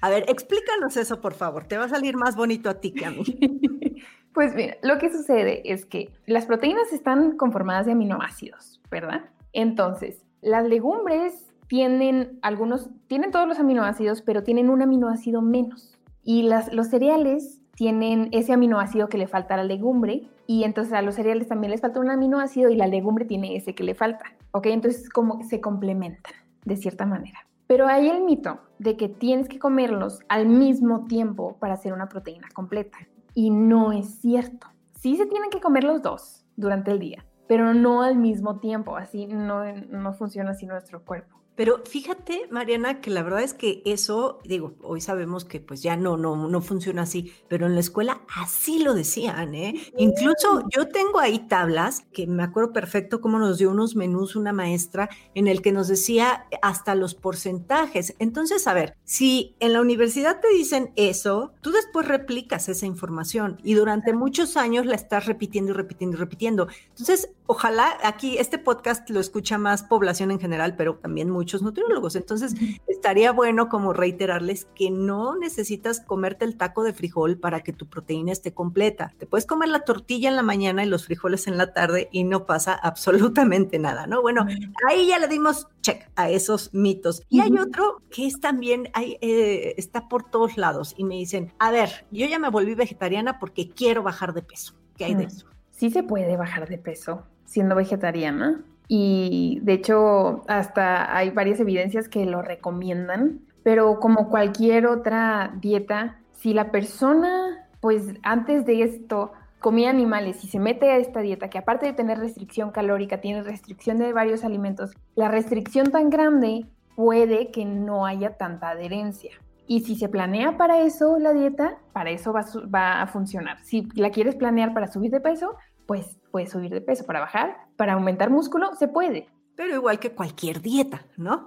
A 0.00 0.10
ver, 0.10 0.24
explícanos 0.28 0.96
eso, 0.96 1.20
por 1.20 1.34
favor. 1.34 1.64
Te 1.64 1.78
va 1.78 1.84
a 1.84 1.88
salir 1.88 2.16
más 2.16 2.36
bonito 2.36 2.68
a 2.68 2.74
ti 2.80 2.92
que 2.92 3.06
a 3.06 3.10
mí. 3.10 3.24
Pues 4.36 4.54
mira, 4.54 4.76
lo 4.82 4.98
que 4.98 5.08
sucede 5.08 5.72
es 5.72 5.86
que 5.86 6.12
las 6.26 6.44
proteínas 6.44 6.92
están 6.92 7.38
conformadas 7.38 7.86
de 7.86 7.92
aminoácidos, 7.92 8.82
¿verdad? 8.90 9.30
Entonces, 9.54 10.26
las 10.42 10.68
legumbres 10.68 11.46
tienen 11.68 12.38
algunos, 12.42 12.90
tienen 13.06 13.30
todos 13.30 13.48
los 13.48 13.58
aminoácidos, 13.58 14.20
pero 14.20 14.42
tienen 14.42 14.68
un 14.68 14.82
aminoácido 14.82 15.40
menos. 15.40 15.96
Y 16.22 16.42
las, 16.42 16.70
los 16.70 16.88
cereales 16.88 17.62
tienen 17.76 18.28
ese 18.32 18.52
aminoácido 18.52 19.08
que 19.08 19.16
le 19.16 19.26
falta 19.26 19.54
a 19.54 19.56
la 19.56 19.64
legumbre 19.64 20.28
y 20.46 20.64
entonces 20.64 20.92
a 20.92 21.00
los 21.00 21.14
cereales 21.14 21.48
también 21.48 21.70
les 21.70 21.80
falta 21.80 22.00
un 22.00 22.10
aminoácido 22.10 22.68
y 22.68 22.76
la 22.76 22.86
legumbre 22.86 23.24
tiene 23.24 23.56
ese 23.56 23.74
que 23.74 23.84
le 23.84 23.94
falta, 23.94 24.24
¿ok? 24.52 24.66
Entonces 24.66 25.08
como 25.08 25.42
se 25.44 25.62
complementan 25.62 26.34
de 26.64 26.76
cierta 26.76 27.06
manera. 27.06 27.46
Pero 27.66 27.88
hay 27.88 28.08
el 28.08 28.22
mito 28.22 28.60
de 28.78 28.96
que 28.96 29.08
tienes 29.08 29.48
que 29.48 29.58
comerlos 29.58 30.20
al 30.28 30.46
mismo 30.46 31.06
tiempo 31.06 31.56
para 31.58 31.74
hacer 31.74 31.92
una 31.92 32.08
proteína 32.08 32.48
completa. 32.54 32.98
Y 33.34 33.50
no 33.50 33.92
es 33.92 34.20
cierto. 34.20 34.68
Sí 35.00 35.16
se 35.16 35.26
tienen 35.26 35.50
que 35.50 35.60
comer 35.60 35.84
los 35.84 36.02
dos 36.02 36.44
durante 36.56 36.90
el 36.90 36.98
día, 36.98 37.24
pero 37.46 37.74
no 37.74 38.02
al 38.02 38.16
mismo 38.16 38.60
tiempo. 38.60 38.96
Así 38.96 39.26
no, 39.26 39.64
no 39.74 40.12
funciona 40.14 40.52
así 40.52 40.66
nuestro 40.66 41.04
cuerpo. 41.04 41.36
Pero 41.56 41.82
fíjate, 41.88 42.46
Mariana, 42.50 43.00
que 43.00 43.10
la 43.10 43.22
verdad 43.22 43.42
es 43.42 43.54
que 43.54 43.82
eso, 43.86 44.40
digo, 44.44 44.74
hoy 44.82 45.00
sabemos 45.00 45.44
que 45.46 45.58
pues 45.58 45.82
ya 45.82 45.96
no, 45.96 46.18
no, 46.18 46.48
no 46.48 46.60
funciona 46.60 47.02
así, 47.02 47.32
pero 47.48 47.66
en 47.66 47.74
la 47.74 47.80
escuela 47.80 48.20
así 48.34 48.78
lo 48.78 48.92
decían, 48.92 49.54
¿eh? 49.54 49.74
Incluso 49.96 50.64
yo 50.76 50.88
tengo 50.88 51.18
ahí 51.18 51.38
tablas, 51.38 52.02
que 52.12 52.26
me 52.26 52.42
acuerdo 52.42 52.72
perfecto 52.74 53.22
cómo 53.22 53.38
nos 53.38 53.56
dio 53.58 53.70
unos 53.70 53.96
menús 53.96 54.36
una 54.36 54.52
maestra 54.52 55.08
en 55.34 55.48
el 55.48 55.62
que 55.62 55.72
nos 55.72 55.88
decía 55.88 56.46
hasta 56.60 56.94
los 56.94 57.14
porcentajes. 57.14 58.14
Entonces, 58.18 58.66
a 58.66 58.74
ver, 58.74 58.94
si 59.04 59.56
en 59.58 59.72
la 59.72 59.80
universidad 59.80 60.40
te 60.40 60.48
dicen 60.50 60.92
eso, 60.96 61.54
tú 61.62 61.72
después 61.72 62.06
replicas 62.06 62.68
esa 62.68 62.84
información 62.84 63.58
y 63.64 63.74
durante 63.74 64.12
muchos 64.12 64.58
años 64.58 64.84
la 64.84 64.94
estás 64.94 65.24
repitiendo 65.24 65.72
y 65.72 65.74
repitiendo 65.74 66.16
y 66.16 66.20
repitiendo. 66.20 66.68
Entonces, 66.90 67.30
ojalá 67.46 67.96
aquí 68.02 68.38
este 68.38 68.58
podcast 68.58 69.08
lo 69.10 69.20
escucha 69.20 69.58
más 69.58 69.82
población 69.82 70.30
en 70.30 70.40
general, 70.40 70.76
pero 70.76 70.96
también 70.96 71.30
muchos 71.30 71.62
nutriólogos. 71.62 72.16
Entonces, 72.16 72.54
estaría 72.86 73.32
bueno 73.32 73.68
como 73.68 73.92
reiterarles 73.92 74.66
que 74.74 74.90
no 74.90 75.36
necesitas 75.36 76.00
comerte 76.00 76.44
el 76.44 76.56
taco 76.56 76.82
de 76.82 76.92
frijol 76.92 77.38
para 77.38 77.60
que 77.60 77.72
tu 77.72 77.86
proteína 77.86 78.32
esté 78.32 78.52
completa. 78.52 79.14
Te 79.18 79.26
puedes 79.26 79.46
comer 79.46 79.68
la 79.68 79.80
tortilla 79.80 80.28
en 80.28 80.36
la 80.36 80.42
mañana 80.42 80.84
y 80.84 80.88
los 80.88 81.06
frijoles 81.06 81.46
en 81.46 81.56
la 81.56 81.72
tarde 81.72 82.08
y 82.12 82.24
no 82.24 82.46
pasa 82.46 82.74
absolutamente 82.82 83.78
nada, 83.78 84.06
¿no? 84.06 84.22
Bueno, 84.22 84.46
ahí 84.88 85.08
ya 85.08 85.18
le 85.18 85.28
dimos 85.28 85.68
check 85.82 86.10
a 86.16 86.30
esos 86.30 86.72
mitos. 86.74 87.22
Y 87.28 87.40
hay 87.40 87.56
otro 87.58 88.02
que 88.10 88.26
es 88.26 88.40
también, 88.40 88.88
hay, 88.92 89.18
eh, 89.20 89.74
está 89.76 90.08
por 90.08 90.30
todos 90.30 90.56
lados 90.56 90.94
y 90.96 91.04
me 91.04 91.14
dicen, 91.14 91.52
a 91.58 91.70
ver, 91.70 92.06
yo 92.10 92.26
ya 92.26 92.38
me 92.38 92.50
volví 92.50 92.74
vegetariana 92.74 93.38
porque 93.38 93.70
quiero 93.70 94.02
bajar 94.02 94.34
de 94.34 94.42
peso. 94.42 94.74
¿Qué 94.96 95.04
hay 95.04 95.14
de 95.14 95.24
eso? 95.24 95.46
Sí 95.76 95.90
se 95.90 96.02
puede 96.02 96.36
bajar 96.36 96.68
de 96.68 96.78
peso 96.78 97.24
siendo 97.44 97.76
vegetariana 97.76 98.62
y 98.88 99.60
de 99.62 99.74
hecho 99.74 100.42
hasta 100.48 101.14
hay 101.14 101.30
varias 101.30 101.60
evidencias 101.60 102.08
que 102.08 102.24
lo 102.24 102.40
recomiendan, 102.40 103.40
pero 103.62 104.00
como 104.00 104.30
cualquier 104.30 104.86
otra 104.86 105.52
dieta, 105.60 106.18
si 106.32 106.54
la 106.54 106.70
persona 106.70 107.68
pues 107.80 108.14
antes 108.22 108.64
de 108.64 108.82
esto 108.82 109.32
comía 109.60 109.90
animales 109.90 110.42
y 110.44 110.48
se 110.48 110.58
mete 110.58 110.90
a 110.90 110.96
esta 110.96 111.20
dieta 111.20 111.50
que 111.50 111.58
aparte 111.58 111.84
de 111.84 111.92
tener 111.92 112.18
restricción 112.18 112.70
calórica, 112.70 113.20
tiene 113.20 113.42
restricción 113.42 113.98
de 113.98 114.14
varios 114.14 114.44
alimentos, 114.44 114.92
la 115.14 115.28
restricción 115.28 115.90
tan 115.90 116.08
grande 116.08 116.66
puede 116.94 117.50
que 117.50 117.66
no 117.66 118.06
haya 118.06 118.38
tanta 118.38 118.70
adherencia. 118.70 119.32
Y 119.68 119.80
si 119.80 119.96
se 119.96 120.08
planea 120.08 120.56
para 120.56 120.80
eso 120.80 121.18
la 121.18 121.32
dieta, 121.32 121.78
para 121.92 122.10
eso 122.10 122.32
va, 122.32 122.44
va 122.72 123.02
a 123.02 123.06
funcionar. 123.08 123.58
Si 123.64 123.88
la 123.94 124.10
quieres 124.10 124.36
planear 124.36 124.72
para 124.72 124.86
subir 124.86 125.10
de 125.10 125.20
peso, 125.20 125.56
pues 125.86 126.18
puedes 126.30 126.50
subir 126.50 126.70
de 126.70 126.80
peso. 126.80 127.06
Para 127.06 127.20
bajar, 127.20 127.56
para 127.76 127.94
aumentar 127.94 128.30
músculo, 128.30 128.74
se 128.76 128.88
puede. 128.88 129.28
Pero 129.54 129.74
igual 129.74 129.98
que 129.98 130.12
cualquier 130.12 130.60
dieta, 130.60 131.06
¿no? 131.16 131.46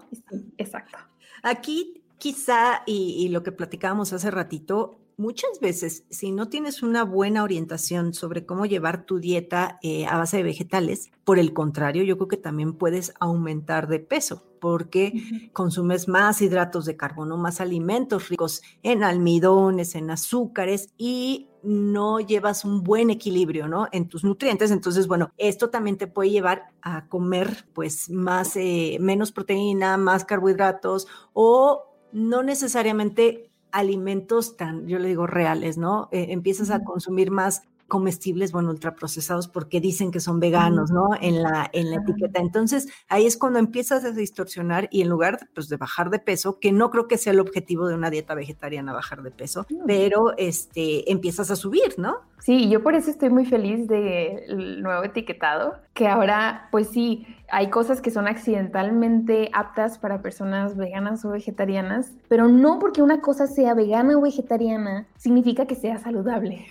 exacto. 0.58 0.98
Aquí 1.44 2.02
quizá, 2.18 2.84
y, 2.86 3.30
lo 3.30 3.44
que 3.44 3.52
platicábamos 3.52 4.12
hace 4.14 4.32
ratito, 4.32 5.00
muchas 5.18 5.60
veces, 5.62 6.06
si 6.10 6.32
no 6.32 6.50
tienes 6.50 6.84
una 6.84 7.04
buena 7.04 7.44
orientación 7.44 8.14
sobre 8.14 8.46
cómo 8.46 8.66
llevar 8.66 9.06
tu 9.06 9.20
dieta 9.20 9.80
eh, 9.82 10.06
a 10.06 10.18
base 10.18 10.38
de 10.38 10.44
vegetales, 10.44 11.12
por 11.24 11.40
el 11.40 11.54
contrario, 11.54 12.04
yo 12.04 12.18
creo 12.18 12.28
que 12.28 12.38
también 12.38 12.74
puedes 12.74 13.14
aumentar 13.20 13.88
de 13.88 14.00
peso 14.00 14.44
porque 14.60 15.14
consumes 15.54 16.08
más 16.08 16.42
hidratos 16.42 16.86
de 16.86 16.98
carbono, 16.98 17.38
más 17.38 17.62
alimentos 17.62 18.30
ricos 18.30 18.62
en 18.84 19.04
almidones, 19.04 19.96
en 19.96 20.12
azúcares 20.12 20.90
y 20.98 21.49
no 21.64 22.20
llevas 22.20 22.66
un 22.66 22.84
buen 22.84 23.10
equilibrio, 23.10 23.68
¿no? 23.68 23.88
En 23.92 24.08
tus 24.08 24.24
nutrientes. 24.24 24.72
Entonces, 24.72 25.08
bueno, 25.08 25.32
esto 25.38 25.70
también 25.70 25.98
te 25.98 26.08
puede 26.08 26.30
llevar 26.30 26.68
a 26.82 27.08
comer, 27.08 27.66
pues, 27.74 28.10
más, 28.10 28.56
eh, 28.56 28.98
menos 29.00 29.32
proteína, 29.32 29.98
más 29.98 30.26
carbohidratos 30.26 31.08
o 31.34 31.86
no 32.12 32.44
necesariamente 32.44 33.50
alimentos 33.72 34.58
tan, 34.58 34.88
yo 34.88 35.00
le 35.00 35.10
digo, 35.10 35.28
reales, 35.28 35.78
¿no? 35.78 36.10
Eh, 36.12 36.28
empiezas 36.30 36.70
a 36.72 36.84
consumir 36.84 37.32
más 37.32 37.64
comestibles, 37.90 38.54
bueno, 38.54 38.70
ultraprocesados 38.70 39.50
porque 39.50 39.82
dicen 39.82 40.12
que 40.12 40.22
son 40.22 40.40
veganos, 40.40 40.92
¿no? 40.92 41.10
En 41.20 41.44
la, 41.44 41.70
en 41.74 41.92
la 41.92 41.98
etiqueta. 41.98 42.40
Entonces, 42.40 42.88
ahí 43.10 43.26
es 43.26 43.36
cuando 43.36 43.60
empiezas 43.60 44.06
a 44.06 44.12
distorsionar 44.12 44.88
y 44.90 45.02
en 45.02 45.10
lugar 45.10 45.50
pues, 45.54 45.68
de 45.68 45.76
bajar 45.76 46.10
de 46.10 46.20
peso, 46.20 46.60
que 46.60 46.72
no 46.72 46.90
creo 46.92 47.10
que 47.10 47.18
sea 47.18 47.34
el 47.34 47.42
objetivo 47.42 47.88
de 47.88 47.96
una 47.96 48.10
dieta 48.10 48.34
vegetariana 48.36 48.94
bajar 48.94 49.22
de 49.24 49.32
peso, 49.32 49.66
pero 49.86 50.38
este, 50.38 51.12
empiezas 51.12 51.52
a 51.52 51.58
subir, 51.58 51.96
¿no? 51.98 52.22
Sí, 52.40 52.70
yo 52.70 52.82
por 52.82 52.96
eso 52.96 53.12
estoy 53.12 53.30
muy 53.30 53.46
feliz 53.46 53.88
del 53.88 54.82
nuevo 54.82 55.04
etiquetado, 55.04 55.76
que 55.94 56.08
ahora, 56.08 56.70
pues 56.72 56.88
sí, 56.88 57.28
hay 57.52 57.70
cosas 57.70 58.02
que 58.02 58.12
son 58.12 58.28
accidentalmente 58.28 59.50
aptas 59.54 59.98
para 59.98 60.22
personas 60.22 60.78
veganas 60.78 61.26
o 61.26 61.32
vegetarianas, 61.32 62.14
pero 62.30 62.48
no 62.48 62.80
porque 62.80 63.02
una 63.02 63.22
cosa 63.22 63.46
sea 63.48 63.74
vegana 63.74 64.18
o 64.18 64.22
vegetariana 64.22 65.06
significa 65.18 65.66
que 65.66 65.76
sea 65.76 65.98
saludable. 65.98 66.66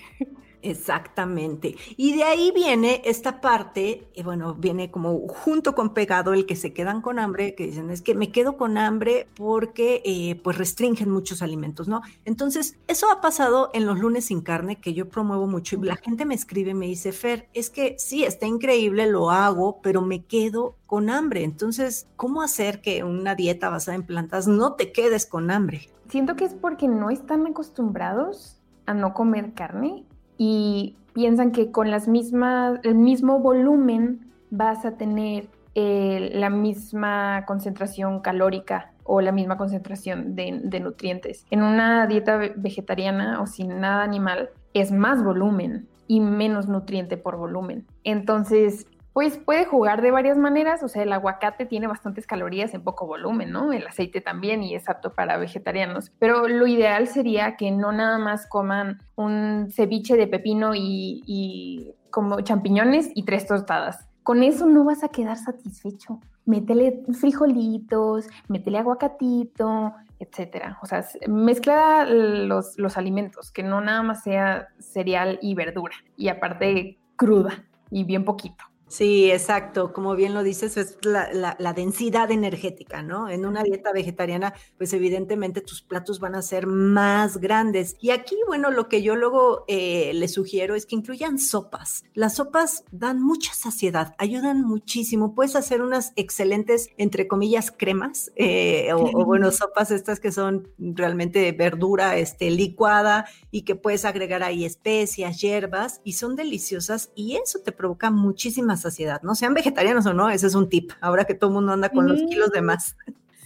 Exactamente. 0.62 1.76
Y 1.96 2.16
de 2.16 2.24
ahí 2.24 2.50
viene 2.52 3.00
esta 3.04 3.40
parte, 3.40 4.08
y 4.14 4.22
bueno, 4.22 4.54
viene 4.54 4.90
como 4.90 5.28
junto 5.28 5.74
con 5.74 5.94
pegado 5.94 6.32
el 6.32 6.46
que 6.46 6.56
se 6.56 6.72
quedan 6.72 7.00
con 7.00 7.18
hambre, 7.18 7.54
que 7.54 7.66
dicen, 7.66 7.90
es 7.90 8.02
que 8.02 8.14
me 8.14 8.32
quedo 8.32 8.56
con 8.56 8.76
hambre 8.76 9.28
porque 9.34 10.02
eh, 10.04 10.40
pues 10.42 10.58
restringen 10.58 11.10
muchos 11.10 11.42
alimentos, 11.42 11.86
¿no? 11.86 12.02
Entonces, 12.24 12.76
eso 12.88 13.10
ha 13.10 13.20
pasado 13.20 13.70
en 13.72 13.86
los 13.86 13.98
lunes 14.00 14.26
sin 14.26 14.40
carne, 14.40 14.80
que 14.80 14.94
yo 14.94 15.08
promuevo 15.08 15.46
mucho, 15.46 15.76
y 15.76 15.86
la 15.86 15.96
gente 15.96 16.24
me 16.24 16.34
escribe, 16.34 16.74
me 16.74 16.86
dice, 16.86 17.12
Fer, 17.12 17.48
es 17.54 17.70
que 17.70 17.96
sí, 17.98 18.24
está 18.24 18.46
increíble, 18.46 19.06
lo 19.06 19.30
hago, 19.30 19.80
pero 19.80 20.02
me 20.02 20.24
quedo 20.24 20.76
con 20.86 21.08
hambre. 21.08 21.44
Entonces, 21.44 22.08
¿cómo 22.16 22.42
hacer 22.42 22.80
que 22.80 23.04
una 23.04 23.34
dieta 23.34 23.68
basada 23.68 23.94
en 23.94 24.02
plantas 24.02 24.48
no 24.48 24.74
te 24.74 24.90
quedes 24.90 25.26
con 25.26 25.50
hambre? 25.50 25.88
Siento 26.08 26.34
que 26.34 26.46
es 26.46 26.54
porque 26.54 26.88
no 26.88 27.10
están 27.10 27.46
acostumbrados 27.46 28.60
a 28.86 28.94
no 28.94 29.12
comer 29.12 29.52
carne 29.52 30.06
y 30.38 30.96
piensan 31.12 31.52
que 31.52 31.70
con 31.70 31.90
las 31.90 32.08
mismas, 32.08 32.80
el 32.84 32.94
mismo 32.94 33.40
volumen 33.40 34.30
vas 34.50 34.86
a 34.86 34.92
tener 34.92 35.48
eh, 35.74 36.30
la 36.32 36.48
misma 36.48 37.44
concentración 37.46 38.20
calórica 38.20 38.92
o 39.04 39.20
la 39.20 39.32
misma 39.32 39.56
concentración 39.56 40.34
de, 40.34 40.60
de, 40.62 40.80
nutrientes. 40.80 41.44
En 41.50 41.62
una 41.62 42.06
dieta 42.06 42.38
vegetariana 42.56 43.40
o 43.40 43.46
sin 43.46 43.80
nada 43.80 44.02
animal 44.02 44.50
es 44.74 44.92
más 44.92 45.22
volumen 45.22 45.88
y 46.06 46.20
menos 46.20 46.68
nutriente 46.68 47.16
por 47.16 47.36
volumen. 47.36 47.86
Entonces, 48.04 48.86
pues 49.18 49.36
puede 49.36 49.64
jugar 49.64 50.00
de 50.00 50.12
varias 50.12 50.38
maneras, 50.38 50.80
o 50.84 50.88
sea, 50.88 51.02
el 51.02 51.12
aguacate 51.12 51.66
tiene 51.66 51.88
bastantes 51.88 52.24
calorías 52.24 52.72
en 52.72 52.84
poco 52.84 53.04
volumen, 53.04 53.50
¿no? 53.50 53.72
El 53.72 53.84
aceite 53.84 54.20
también 54.20 54.62
y 54.62 54.76
es 54.76 54.88
apto 54.88 55.12
para 55.12 55.36
vegetarianos, 55.38 56.12
pero 56.20 56.46
lo 56.46 56.68
ideal 56.68 57.08
sería 57.08 57.56
que 57.56 57.72
no 57.72 57.90
nada 57.90 58.18
más 58.18 58.46
coman 58.46 59.02
un 59.16 59.72
ceviche 59.72 60.16
de 60.16 60.28
pepino 60.28 60.70
y, 60.72 61.96
como 62.10 62.42
champiñones 62.42 63.10
y 63.12 63.24
tres 63.24 63.48
tostadas. 63.48 64.08
Con 64.22 64.44
eso 64.44 64.66
no 64.66 64.84
vas 64.84 65.02
a 65.02 65.08
quedar 65.08 65.36
satisfecho. 65.36 66.20
Métele 66.44 67.02
frijolitos, 67.12 68.28
métele 68.46 68.78
aguacatito, 68.78 69.94
etcétera. 70.20 70.78
O 70.80 70.86
sea, 70.86 71.04
mezcla 71.26 72.04
los, 72.04 72.78
los 72.78 72.96
alimentos, 72.96 73.50
que 73.50 73.64
no 73.64 73.80
nada 73.80 74.04
más 74.04 74.22
sea 74.22 74.68
cereal 74.78 75.40
y 75.42 75.56
verdura, 75.56 75.96
y 76.16 76.28
aparte 76.28 77.00
cruda 77.16 77.64
y 77.90 78.04
bien 78.04 78.24
poquito. 78.24 78.67
Sí, 78.88 79.30
exacto. 79.30 79.92
Como 79.92 80.16
bien 80.16 80.32
lo 80.32 80.42
dices, 80.42 80.76
es 80.78 80.98
la, 81.02 81.74
densidad 81.74 82.30
energética, 82.30 83.02
¿no? 83.02 83.28
En 83.28 83.44
una 83.44 83.62
dieta 83.62 83.92
vegetariana, 83.92 84.54
pues 84.78 84.92
evidentemente 84.94 85.60
tus 85.60 85.82
platos 85.82 86.20
van 86.20 86.34
a 86.34 86.42
ser 86.42 86.66
más 86.66 87.36
grandes. 87.36 87.96
Y 88.00 88.10
aquí, 88.10 88.36
bueno, 88.46 88.70
lo 88.70 88.88
que 88.88 89.02
yo 89.02 89.14
luego 89.14 89.64
eh, 89.68 90.12
les 90.14 90.32
sugiero 90.32 90.74
es 90.74 90.86
que 90.86 90.96
incluyan 90.96 91.38
sopas. 91.38 92.04
Las 92.14 92.36
sopas 92.36 92.84
dan 92.90 93.22
mucha 93.22 93.52
saciedad, 93.52 94.14
ayudan 94.18 94.62
muchísimo. 94.62 95.34
Puedes 95.34 95.54
hacer 95.54 95.82
unas 95.82 96.12
excelentes, 96.16 96.88
entre 96.96 97.28
comillas, 97.28 97.70
cremas, 97.70 98.32
eh, 98.36 98.90
o, 98.94 99.24
bueno, 99.24 99.50
sopas 99.52 99.90
estas 99.90 100.18
que 100.18 100.32
son 100.32 100.68
realmente 100.78 101.52
verdura 101.52 102.16
este, 102.16 102.50
licuada 102.50 103.26
y 103.50 103.62
que 103.62 103.76
puedes 103.76 104.06
agregar 104.06 104.42
ahí 104.42 104.64
especias, 104.64 105.40
hierbas, 105.40 106.00
y 106.04 106.14
son 106.14 106.36
deliciosas 106.36 107.10
y 107.14 107.36
eso 107.36 107.60
te 107.60 107.72
provoca 107.72 108.10
muchísimas 108.10 108.77
saciedad, 108.78 109.20
¿no? 109.22 109.34
Sean 109.34 109.54
vegetarianos 109.54 110.06
o 110.06 110.14
no, 110.14 110.30
ese 110.30 110.46
es 110.46 110.54
un 110.54 110.68
tip, 110.68 110.92
ahora 111.00 111.24
que 111.24 111.34
todo 111.34 111.50
el 111.50 111.54
mundo 111.54 111.72
anda 111.72 111.90
con 111.90 112.08
los 112.08 112.20
kilos 112.22 112.50
de 112.50 112.62
más. 112.62 112.96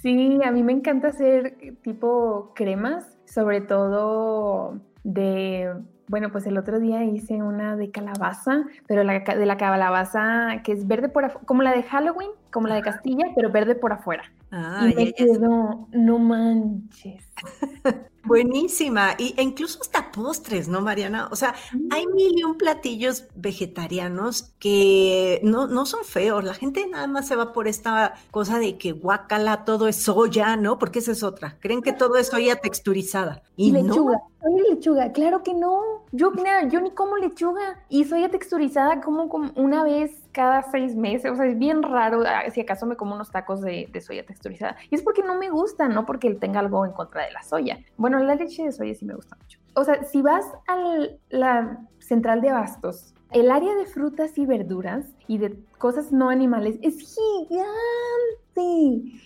Sí, 0.02 0.40
a 0.44 0.50
mí 0.50 0.62
me 0.62 0.72
encanta 0.72 1.08
hacer 1.08 1.56
tipo 1.82 2.52
cremas, 2.54 3.06
sobre 3.24 3.60
todo 3.60 4.80
de, 5.04 5.72
bueno, 6.08 6.30
pues 6.30 6.46
el 6.46 6.58
otro 6.58 6.80
día 6.80 7.04
hice 7.04 7.42
una 7.42 7.76
de 7.76 7.90
calabaza, 7.90 8.64
pero 8.86 9.04
la, 9.04 9.20
de 9.20 9.46
la 9.46 9.56
calabaza 9.56 10.60
que 10.64 10.72
es 10.72 10.86
verde 10.86 11.08
por 11.08 11.44
como 11.44 11.62
la 11.62 11.72
de 11.72 11.82
Halloween, 11.84 12.30
como 12.52 12.68
la 12.68 12.76
de 12.76 12.82
Castilla, 12.82 13.26
pero 13.34 13.50
verde 13.50 13.74
por 13.74 13.92
afuera. 13.92 14.24
Ah, 14.52 14.88
y 14.90 14.94
me 14.94 15.12
quedó, 15.12 15.88
no 15.90 16.18
manches. 16.18 17.24
Buenísima. 18.24 19.14
Y, 19.18 19.34
e 19.36 19.42
incluso 19.42 19.80
hasta 19.80 20.12
postres, 20.12 20.68
¿no, 20.68 20.80
Mariana? 20.80 21.28
O 21.32 21.36
sea, 21.36 21.54
hay 21.90 22.06
mil 22.06 22.38
y 22.38 22.44
un 22.44 22.56
platillos 22.56 23.24
vegetarianos 23.34 24.54
que 24.60 25.40
no, 25.42 25.66
no 25.66 25.86
son 25.86 26.04
feos. 26.04 26.44
La 26.44 26.54
gente 26.54 26.86
nada 26.86 27.08
más 27.08 27.26
se 27.26 27.34
va 27.34 27.52
por 27.52 27.66
esta 27.66 28.14
cosa 28.30 28.58
de 28.58 28.78
que 28.78 28.92
guacala, 28.92 29.64
todo 29.64 29.88
es 29.88 29.96
soya, 29.96 30.56
¿no? 30.56 30.78
Porque 30.78 31.00
esa 31.00 31.12
es 31.12 31.22
otra. 31.22 31.58
Creen 31.58 31.82
que 31.82 31.92
todo 31.92 32.16
es 32.16 32.28
soya 32.28 32.56
texturizada. 32.56 33.42
Y 33.56 33.72
lechuga. 33.72 34.18
No. 34.42 34.70
lechuga, 34.70 35.10
claro 35.12 35.42
que 35.42 35.54
no. 35.54 36.01
Yo, 36.12 36.30
mira, 36.30 36.68
yo 36.68 36.80
ni 36.80 36.90
como 36.90 37.16
lechuga. 37.16 37.80
Y 37.88 38.04
soya 38.04 38.28
texturizada 38.28 39.00
como, 39.00 39.28
como 39.28 39.50
una 39.56 39.82
vez 39.82 40.28
cada 40.32 40.62
seis 40.62 40.94
meses, 40.94 41.30
o 41.30 41.36
sea, 41.36 41.46
es 41.46 41.58
bien 41.58 41.82
raro, 41.82 42.22
ah, 42.26 42.48
si 42.50 42.60
acaso 42.60 42.86
me 42.86 42.96
como 42.96 43.14
unos 43.14 43.30
tacos 43.30 43.60
de, 43.62 43.88
soya 44.00 44.24
texturizada. 44.24 44.76
Y 44.90 44.94
es 44.94 45.02
porque 45.02 45.22
no 45.22 45.36
me 45.36 45.50
gusta, 45.50 45.88
no 45.88 46.04
porque 46.06 46.34
tenga 46.34 46.60
algo 46.60 46.84
en 46.84 46.92
contra 46.92 47.24
de 47.24 47.32
la 47.32 47.42
soya. 47.42 47.78
Bueno, 47.96 48.18
la 48.18 48.34
leche 48.34 48.64
de 48.64 48.72
soya 48.72 48.94
sí 48.94 49.04
me 49.04 49.14
gusta 49.14 49.36
mucho. 49.36 49.58
O 49.74 49.84
sea, 49.84 50.04
si 50.04 50.20
vas 50.20 50.44
a 50.66 50.76
la 51.30 51.80
central 51.98 52.42
de 52.42 52.50
abastos, 52.50 53.14
el 53.30 53.50
área 53.50 53.74
de 53.74 53.86
frutas 53.86 54.36
y 54.36 54.44
verduras 54.44 55.06
y 55.26 55.38
de 55.38 55.58
cosas 55.78 56.12
no 56.12 56.28
animales 56.28 56.78
es 56.82 56.98
gigante. 56.98 58.41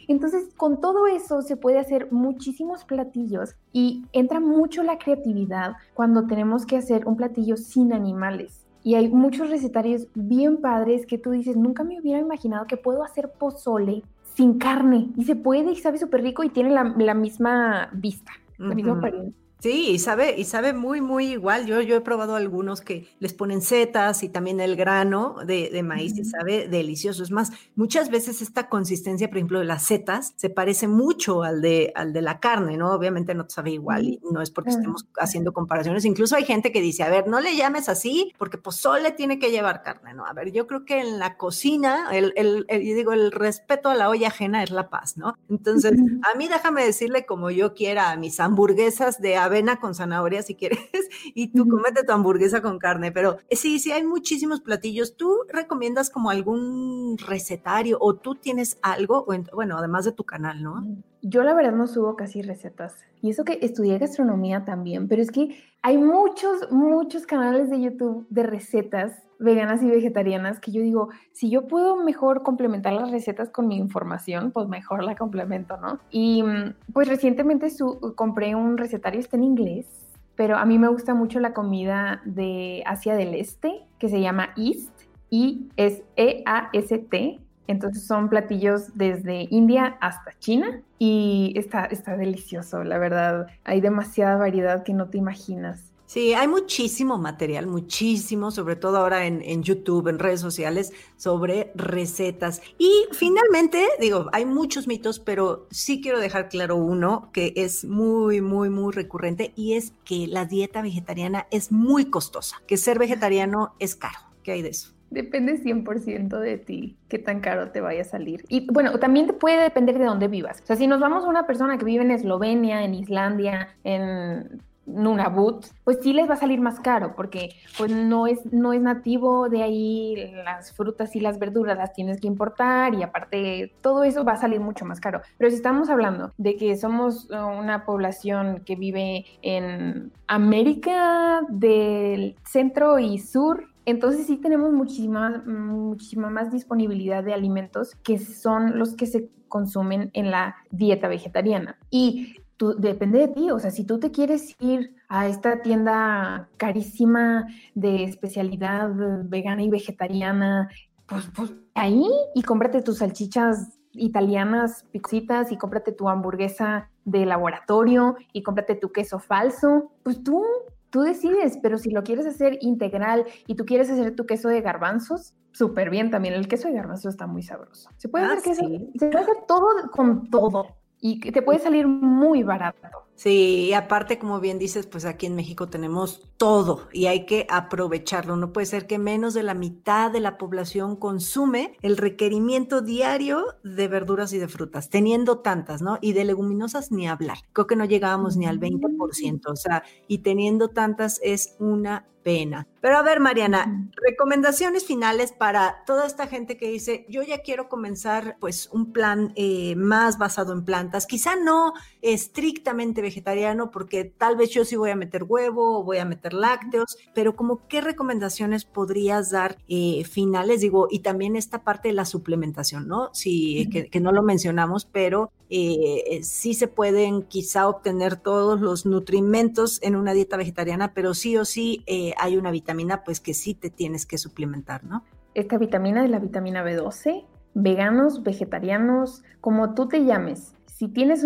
Entonces, 0.09 0.53
con 0.57 0.81
todo 0.81 1.07
eso 1.07 1.43
se 1.43 1.57
puede 1.57 1.79
hacer 1.79 2.13
muchísimos 2.13 2.85
platillos 2.85 3.57
y 3.73 4.05
entra 4.13 4.41
mucho 4.41 4.83
la 4.83 4.99
creatividad 4.99 5.75
cuando 5.95 6.27
tenemos 6.27 6.67
que 6.67 6.77
hacer 6.77 7.07
un 7.07 7.17
platillo 7.17 7.57
sin 7.57 7.93
animales. 7.93 8.65
Y 8.83 8.95
hay 8.95 9.09
muchos 9.09 9.51
recetarios 9.51 10.07
bien 10.15 10.59
padres 10.59 11.07
que 11.07 11.19
tú 11.19 11.33
dices, 11.33 11.57
nunca 11.57 11.83
me 11.83 12.01
hubiera 12.01 12.21
imaginado 12.21 12.67
que 12.67 12.77
puedo 12.77 13.03
hacer 13.03 13.33
pozole 13.33 14.05
sin 14.35 14.59
carne. 14.59 15.09
Y 15.17 15.25
se 15.25 15.35
puede 15.35 15.73
y 15.73 15.77
sabe 15.77 15.99
súper 15.99 16.23
rico 16.23 16.45
y 16.45 16.51
tiene 16.51 16.71
la, 16.71 17.15
misma 17.15 17.89
vista, 17.93 18.33
la 18.59 18.75
misma 18.75 18.99
apariencia. 18.99 19.46
Sí, 19.59 19.91
y 19.91 19.99
sabe, 19.99 20.35
y 20.37 20.45
sabe 20.45 20.75
muy, 20.75 21.01
muy 21.01 21.33
igual. 21.33 21.65
Yo, 21.67 21.81
yo 21.81 21.97
he 21.97 22.01
probado 22.03 22.37
algunos 22.37 22.83
que 22.83 23.09
les 23.21 23.33
ponen 23.33 23.63
setas 23.63 24.23
y 24.23 24.29
también 24.29 24.61
el 24.61 24.77
grano 24.77 25.37
de, 25.47 25.83
maíz 25.83 26.17
y 26.19 26.25
sabe 26.25 26.69
delicioso. 26.69 27.23
Es 27.23 27.31
más, 27.31 27.53
muchas 27.75 28.11
veces 28.11 28.43
esta 28.43 28.69
consistencia, 28.69 29.29
por 29.29 29.39
ejemplo, 29.39 29.59
de 29.59 29.65
las 29.65 29.85
setas, 29.85 30.35
se 30.37 30.51
parece 30.51 30.89
mucho 30.89 31.43
al 31.43 31.63
de, 31.63 31.91
al 31.95 32.13
de 32.13 32.21
la 32.21 32.39
carne, 32.39 32.77
¿no? 32.77 32.93
Obviamente 32.93 33.35
no 33.35 33.47
sabe 33.49 33.71
igual 33.71 34.05
y 34.05 34.21
no 34.31 34.43
es 34.43 34.51
porque 34.51 34.71
estemos 34.71 35.07
haciendo 35.17 35.55
comparaciones. 35.55 36.05
Incluso 36.05 36.37
hay 36.37 36.45
gente 36.45 36.71
que 36.71 36.83
dice, 36.83 37.03
a 37.03 37.09
ver, 37.09 37.27
no 37.27 37.41
le 37.41 37.57
llames 37.57 37.89
así 37.89 38.35
porque 38.37 38.59
pozole 38.59 39.13
tiene 39.13 39.39
que 39.39 39.51
llevar 39.51 39.83
carne, 39.83 40.13
¿no? 40.13 40.27
A 40.27 40.35
ver, 40.35 40.53
yo 40.53 40.67
creo 40.67 40.85
que 40.85 41.01
en 41.01 41.19
la 41.19 41.39
cocina, 41.39 42.11
el, 42.13 42.35
el, 42.37 42.67
yo 42.69 42.95
digo, 42.95 43.13
el 43.13 43.33
respeto 43.33 43.89
a 43.89 43.95
la 43.95 44.11
olla 44.11 44.29
ajena 44.29 44.63
es 44.63 44.71
la 44.71 44.91
paz, 44.91 45.17
¿no? 45.17 45.39
Entonces, 45.49 45.93
a 46.31 46.37
mí 46.37 46.47
déjame 46.47 46.85
decirle 46.85 47.25
como 47.25 47.51
yo 47.51 47.73
quiera 47.73 48.11
a 48.11 48.17
mis 48.17 48.39
hamburguesas 48.39 49.19
de 49.21 49.46
avena 49.47 49.81
con 49.81 49.95
zanahoria 49.95 50.43
si 50.43 50.55
quieres 50.55 50.79
y 51.35 51.49
tú 51.49 51.69
comete 51.69 52.05
tu 52.05 52.13
hamburguesa 52.13 52.63
con 52.63 52.79
carne, 52.79 53.13
pero 53.13 53.39
sí, 53.51 53.79
sí 53.79 53.93
hay 53.93 54.05
muchísimos 54.05 54.61
platillos. 54.61 55.17
¿Tú 55.17 55.39
recomiendas 55.49 56.11
como 56.11 56.31
algún 56.31 57.17
recetario 57.19 57.99
o 58.01 58.15
tú 58.15 58.35
tienes 58.35 58.79
algo, 58.83 59.27
bueno, 59.53 59.79
además 59.79 60.05
de 60.05 60.13
tu 60.13 60.25
canal, 60.25 60.63
¿no? 60.63 60.83
Mm, 60.83 61.03
yo 61.23 61.43
la 61.43 61.55
verdad 61.55 61.73
no 61.73 61.87
subo 61.87 62.17
casi 62.17 62.43
recetas. 62.43 62.95
Y 63.23 63.31
eso 63.31 63.45
que 63.45 63.59
estudié 63.63 63.99
gastronomía 63.99 64.65
también, 64.65 65.09
pero 65.09 65.23
es 65.23 65.31
que 65.31 65.57
hay 65.83 65.99
muchos, 65.99 66.71
muchos 66.71 67.27
canales 67.27 67.71
de 67.71 67.81
YouTube 67.81 68.27
de 68.31 68.43
recetas 68.43 69.26
veganas 69.39 69.83
y 69.83 69.91
vegetarianas 69.91 70.61
que 70.61 70.73
yo 70.73 70.83
digo, 70.83 71.09
si 71.33 71.51
yo 71.51 71.67
puedo 71.67 71.97
mejor 71.97 72.43
complementar 72.43 72.93
las 72.93 73.11
recetas 73.11 73.51
con 73.51 73.69
mi 73.69 73.77
información, 73.77 74.51
pues 74.51 74.69
mejor 74.69 75.05
la 75.05 75.17
complemento, 75.17 75.77
¿no? 75.77 75.99
Y 76.11 76.43
mm, 76.43 76.75
pues 76.93 77.09
recientemente 77.09 77.69
compré 78.15 78.55
un 78.55 78.79
recetario, 78.79 79.21
está 79.21 79.37
en 79.37 79.45
inglés, 79.45 79.87
pero 80.35 80.57
a 80.57 80.65
mí 80.65 80.79
me 80.79 80.89
gusta 80.89 81.15
mucho 81.15 81.41
la 81.41 81.53
comida 81.53 82.23
de 82.25 82.83
Asia 82.87 83.15
del 83.15 83.35
Este, 83.35 83.83
que 83.99 84.09
se 84.09 84.21
llama 84.21 84.51
East, 84.57 84.93
y 85.31 85.69
es 85.77 86.03
E-A-S-T, 86.17 87.41
entonces 87.69 88.07
son 88.07 88.29
platillos 88.29 88.97
desde 88.97 89.49
India 89.51 89.97
hasta 90.01 90.33
China 90.39 90.83
y 90.99 91.53
está, 91.57 91.87
está 91.87 92.17
delicioso, 92.17 92.85
la 92.85 92.99
verdad. 92.99 93.49
Hay 93.65 93.81
demasiada 93.81 94.37
variedad 94.37 94.85
que 94.85 94.93
no 94.93 95.09
te 95.09 95.19
imaginas. 95.19 95.93
Sí, 96.07 96.35
hay 96.35 96.47
muchísimo 96.47 97.19
material, 97.19 97.67
muchísimo, 97.67 98.53
sobre 98.53 98.77
todo 98.77 98.99
ahora 98.99 99.27
en, 99.27 99.43
en, 99.43 99.65
YouTube, 99.65 100.07
en 100.07 100.21
redes 100.21 100.41
sociales, 100.41 100.93
sobre 101.17 101.73
recetas. 101.75 102.63
Y 102.79 102.93
finalmente, 103.11 103.85
digo, 104.01 104.27
hay 104.33 104.45
muchos 104.45 104.87
mitos, 104.87 105.19
pero 105.19 105.67
sí 105.71 106.01
quiero 106.01 106.21
dejar 106.21 106.49
claro 106.49 106.77
uno 106.77 107.31
que 107.33 107.53
es 107.57 107.85
muy, 107.85 108.41
muy, 108.41 108.71
muy 108.71 108.93
recurrente 108.93 109.53
y 109.57 109.75
es 109.75 109.93
que 110.05 110.29
la 110.29 110.45
dieta 110.45 110.81
vegetariana 110.81 111.49
es 111.51 111.73
muy 111.73 112.05
costosa, 112.05 112.63
que 112.69 112.77
ser 112.77 113.01
vegetariano 113.01 113.75
es 113.81 113.97
caro. 113.97 114.19
¿Qué 114.45 114.53
hay 114.53 114.63
de 114.63 114.69
eso? 114.69 114.93
Depende 115.11 115.61
100% 115.61 116.39
de 116.39 116.59
ti 116.59 116.97
qué 117.09 117.19
tan 117.19 117.41
caro 117.41 117.71
te 117.71 117.81
vaya 117.81 118.03
a 118.03 118.05
salir. 118.05 118.45
Y 118.49 118.71
bueno, 118.73 118.99
también 119.01 119.27
te 119.27 119.33
puede 119.33 119.61
depender 119.61 119.99
de 119.99 120.05
dónde 120.05 120.29
vivas. 120.29 120.61
O 120.63 120.67
sea, 120.67 120.77
si 120.77 120.87
nos 120.87 121.01
vamos 121.01 121.25
a 121.25 121.29
una 121.29 121.47
persona 121.47 121.79
que 121.79 121.85
vive 121.85 122.05
en 122.05 122.11
Eslovenia, 122.13 122.85
en 122.85 122.95
Islandia, 122.95 123.75
en 123.83 124.63
Nunavut, 124.87 125.67
pues 125.85 125.99
sí 126.03 126.13
les 126.13 126.29
va 126.29 126.35
a 126.35 126.39
salir 126.39 126.61
más 126.61 126.81
caro 126.81 127.15
porque 127.17 127.51
pues 127.77 127.91
no 127.91 128.27
es, 128.27 128.41
no 128.53 128.73
es 128.73 128.81
nativo 128.81 129.49
de 129.49 129.63
ahí 129.63 130.33
las 130.45 130.73
frutas 130.73 131.15
y 131.17 131.21
las 131.21 131.39
verduras 131.39 131.77
las 131.77 131.93
tienes 131.93 132.21
que 132.21 132.27
importar 132.27 132.95
y 132.95 133.03
aparte 133.03 133.73
todo 133.81 134.05
eso 134.05 134.25
va 134.25 134.33
a 134.33 134.37
salir 134.37 134.61
mucho 134.61 134.85
más 134.85 135.01
caro. 135.01 135.21
Pero 135.39 135.51
si 135.51 135.57
estamos 135.57 135.91
hablando 135.91 136.33
de 136.39 136.57
que 136.57 136.77
somos 136.77 137.29
uh, 137.31 137.37
una 137.59 137.85
población 137.85 138.63
que 138.65 138.77
vive 138.77 139.27
en 139.43 140.13
América 140.27 141.43
del 141.49 142.37
centro 142.45 142.99
y 142.99 143.19
sur, 143.19 143.65
entonces 143.85 144.27
sí 144.27 144.37
tenemos 144.37 144.73
muchísima, 144.73 145.43
muchísima 145.47 146.31
más 146.31 146.51
disponibilidad 146.51 147.23
de 147.23 147.35
alimentos 147.35 147.95
que 148.03 148.19
son 148.19 148.79
los 148.79 148.95
que 148.95 149.07
se 149.07 149.31
consumen 149.49 150.11
en 150.13 150.31
la 150.31 150.57
dieta 150.71 151.09
vegetariana. 151.09 151.79
Y 151.91 152.37
tú, 152.57 152.75
depende 152.79 153.21
de 153.21 153.29
ti, 153.29 153.51
o 153.51 153.59
sea, 153.59 153.71
si 153.71 153.85
tú 153.85 153.99
te 153.99 154.11
quieres 154.11 154.55
ir 154.61 154.95
a 155.09 155.27
esta 155.29 155.63
tienda 155.63 156.49
carísima 156.57 157.47
de 157.75 158.05
especialidad 158.05 158.91
vegana 159.25 159.63
y 159.63 159.71
vegetariana, 159.71 160.69
pues, 161.07 161.29
pues 161.35 161.53
ahí 161.75 162.05
y 162.35 162.43
cómprate 162.43 162.83
tus 162.83 162.99
salchichas 162.99 163.79
italianas, 163.93 164.85
pixitas 164.93 165.53
y 165.53 165.57
cómprate 165.57 165.93
tu 165.93 166.09
hamburguesa 166.09 166.91
de 167.05 167.25
laboratorio 167.25 168.17
y 168.33 168.43
cómprate 168.43 168.75
tu 168.75 168.93
queso 168.93 169.19
falso, 169.19 169.93
pues 170.03 170.23
tú 170.23 170.43
Tú 170.91 171.03
decides, 171.03 171.59
pero 171.63 171.79
si 171.79 171.91
lo 171.91 172.05
quieres 172.05 172.27
hacer 172.27 172.59
integral 172.63 173.27
y 173.47 173.57
tú 173.57 173.67
quieres 173.67 173.91
hacer 173.91 174.15
tu 174.15 174.25
queso 174.25 174.49
de 174.49 174.61
garbanzos, 174.61 175.35
súper 175.53 175.91
bien 175.91 176.11
también. 176.11 176.33
El 176.33 176.49
queso 176.49 176.69
de 176.69 176.75
garbanzos 176.75 177.13
está 177.13 177.27
muy 177.27 177.43
sabroso. 177.43 177.91
Se 177.97 178.09
puede, 178.09 178.25
hacer, 178.25 178.39
ah, 178.39 178.43
queso, 178.43 178.63
se 178.99 179.07
puede 179.09 179.25
hacer 179.25 179.37
todo 179.47 179.67
con 179.91 180.31
todo 180.31 180.77
y 181.07 181.21
te 181.21 181.43
puede 181.43 181.59
salir 181.59 181.87
muy 181.87 182.43
barato. 182.43 183.06
Sí, 183.17 183.69
y 183.69 183.73
aparte, 183.73 184.19
como 184.19 184.41
bien 184.41 184.59
dices, 184.59 184.87
pues 184.87 185.07
aquí 185.07 185.25
en 185.25 185.35
México 185.35 185.69
tenemos 185.69 186.23
todo 186.37 186.87
y 186.93 187.07
hay 187.07 187.25
que 187.25 187.47
aprovecharlo. 187.49 188.37
No 188.37 188.53
puede 188.53 188.67
ser 188.67 188.87
que 188.87 188.99
menos 188.99 189.33
de 189.33 189.43
la 189.43 189.55
mitad 189.55 190.11
de 190.11 190.21
la 190.21 190.37
población 190.37 190.97
consume 190.97 191.79
el 191.81 191.97
requerimiento 191.97 192.83
diario 192.83 193.57
de 193.65 193.89
verduras 193.89 194.35
y 194.35 194.39
de 194.39 194.49
frutas, 194.49 194.91
teniendo 194.91 195.39
tantas, 195.39 195.81
¿no? 195.81 195.99
Y 196.03 196.13
de 196.13 196.25
leguminosas 196.27 196.93
ni 196.93 197.09
hablar. 197.09 197.39
Creo 197.55 197.67
que 197.67 197.77
no 197.77 197.87
llegábamos 197.87 198.37
ni 198.37 198.45
al 198.45 198.61
20%, 198.61 199.51
o 199.51 199.57
sea, 199.57 199.83
y 200.09 200.19
teniendo 200.19 200.69
tantas 200.69 201.19
es 201.23 201.57
una 201.59 202.05
pena. 202.27 202.67
Pero 202.81 202.99
a 202.99 203.03
ver, 203.03 203.21
Mariana, 203.21 203.89
recomendaciones 204.05 204.85
finales 204.85 205.31
para 205.31 205.85
toda 205.87 206.09
esta 206.09 206.27
gente 206.27 206.57
que 206.57 206.69
dice, 206.69 207.07
yo 207.09 207.23
ya 207.23 207.39
quiero 207.39 207.69
comenzar 207.69 208.37
pues 208.41 208.69
un 208.73 208.93
plan 208.93 209.33
eh, 209.37 209.77
más 209.77 210.19
basado 210.19 210.53
en 210.53 210.65
plantas, 210.65 211.07
quizá 211.07 211.37
no 211.37 211.73
estrictamente 212.03 213.01
vegetariano, 213.07 213.71
porque 213.71 214.05
tal 214.05 214.37
vez 214.37 214.51
yo 214.51 214.65
sí 214.65 214.77
voy 214.77 214.91
a 214.91 214.97
meter 214.97 215.25
huevo 215.25 215.79
o 215.79 215.85
voy 215.85 215.99
a 215.99 216.05
meter 216.05 216.35
lácteos, 216.35 216.99
pero 217.15 217.37
como 217.37 217.67
qué 217.69 217.81
recomendaciones 217.81 218.65
podrías 218.65 219.31
dar 219.31 219.57
eh, 219.69 220.05
finales, 220.05 220.61
digo, 220.61 220.89
y 220.91 221.01
también 221.01 221.37
esta 221.37 221.63
parte 221.63 221.89
de 221.89 221.95
la 221.95 222.05
suplementación, 222.05 222.89
¿no? 222.89 223.11
Sí, 223.13 223.69
que, 223.71 224.01
no 224.01 224.13
lo 224.13 224.23
mencionamos, 224.23 224.85
pero 224.85 225.33
eh, 225.49 226.21
sí 226.23 226.55
se 226.55 226.69
pueden 226.69 227.23
quizá 227.23 227.69
obtener 227.69 228.17
todos 228.17 228.61
los 228.61 228.87
nutrimentos 228.87 229.81
en 229.83 229.97
una 229.97 230.13
dieta 230.13 230.37
vegetariana, 230.37 230.93
pero 230.93 231.15
sí 231.15 231.37
o 231.37 231.45
sí 231.45 231.85
hay 232.19 232.37
una 232.37 232.51
vitamina 232.51 233.05
pues 233.05 233.21
que 233.21 233.35
sí 233.35 233.55
te 233.55 233.71
tienes 233.71 234.07
que 234.07 234.19
suplementar, 234.19 234.85
¿no? 234.85 235.03
Esta 235.35 235.59
vitamina 235.59 236.03
es 236.05 236.11
la 236.11 236.19
vitamina 236.19 236.65
B12, 236.65 237.25
veganos, 237.53 238.23
vegetarianos, 238.23 239.23
como 239.41 239.75
tú 239.75 239.89
te 239.89 240.05
llames. 240.05 240.55
Si 240.67 240.89
tienes 240.89 241.25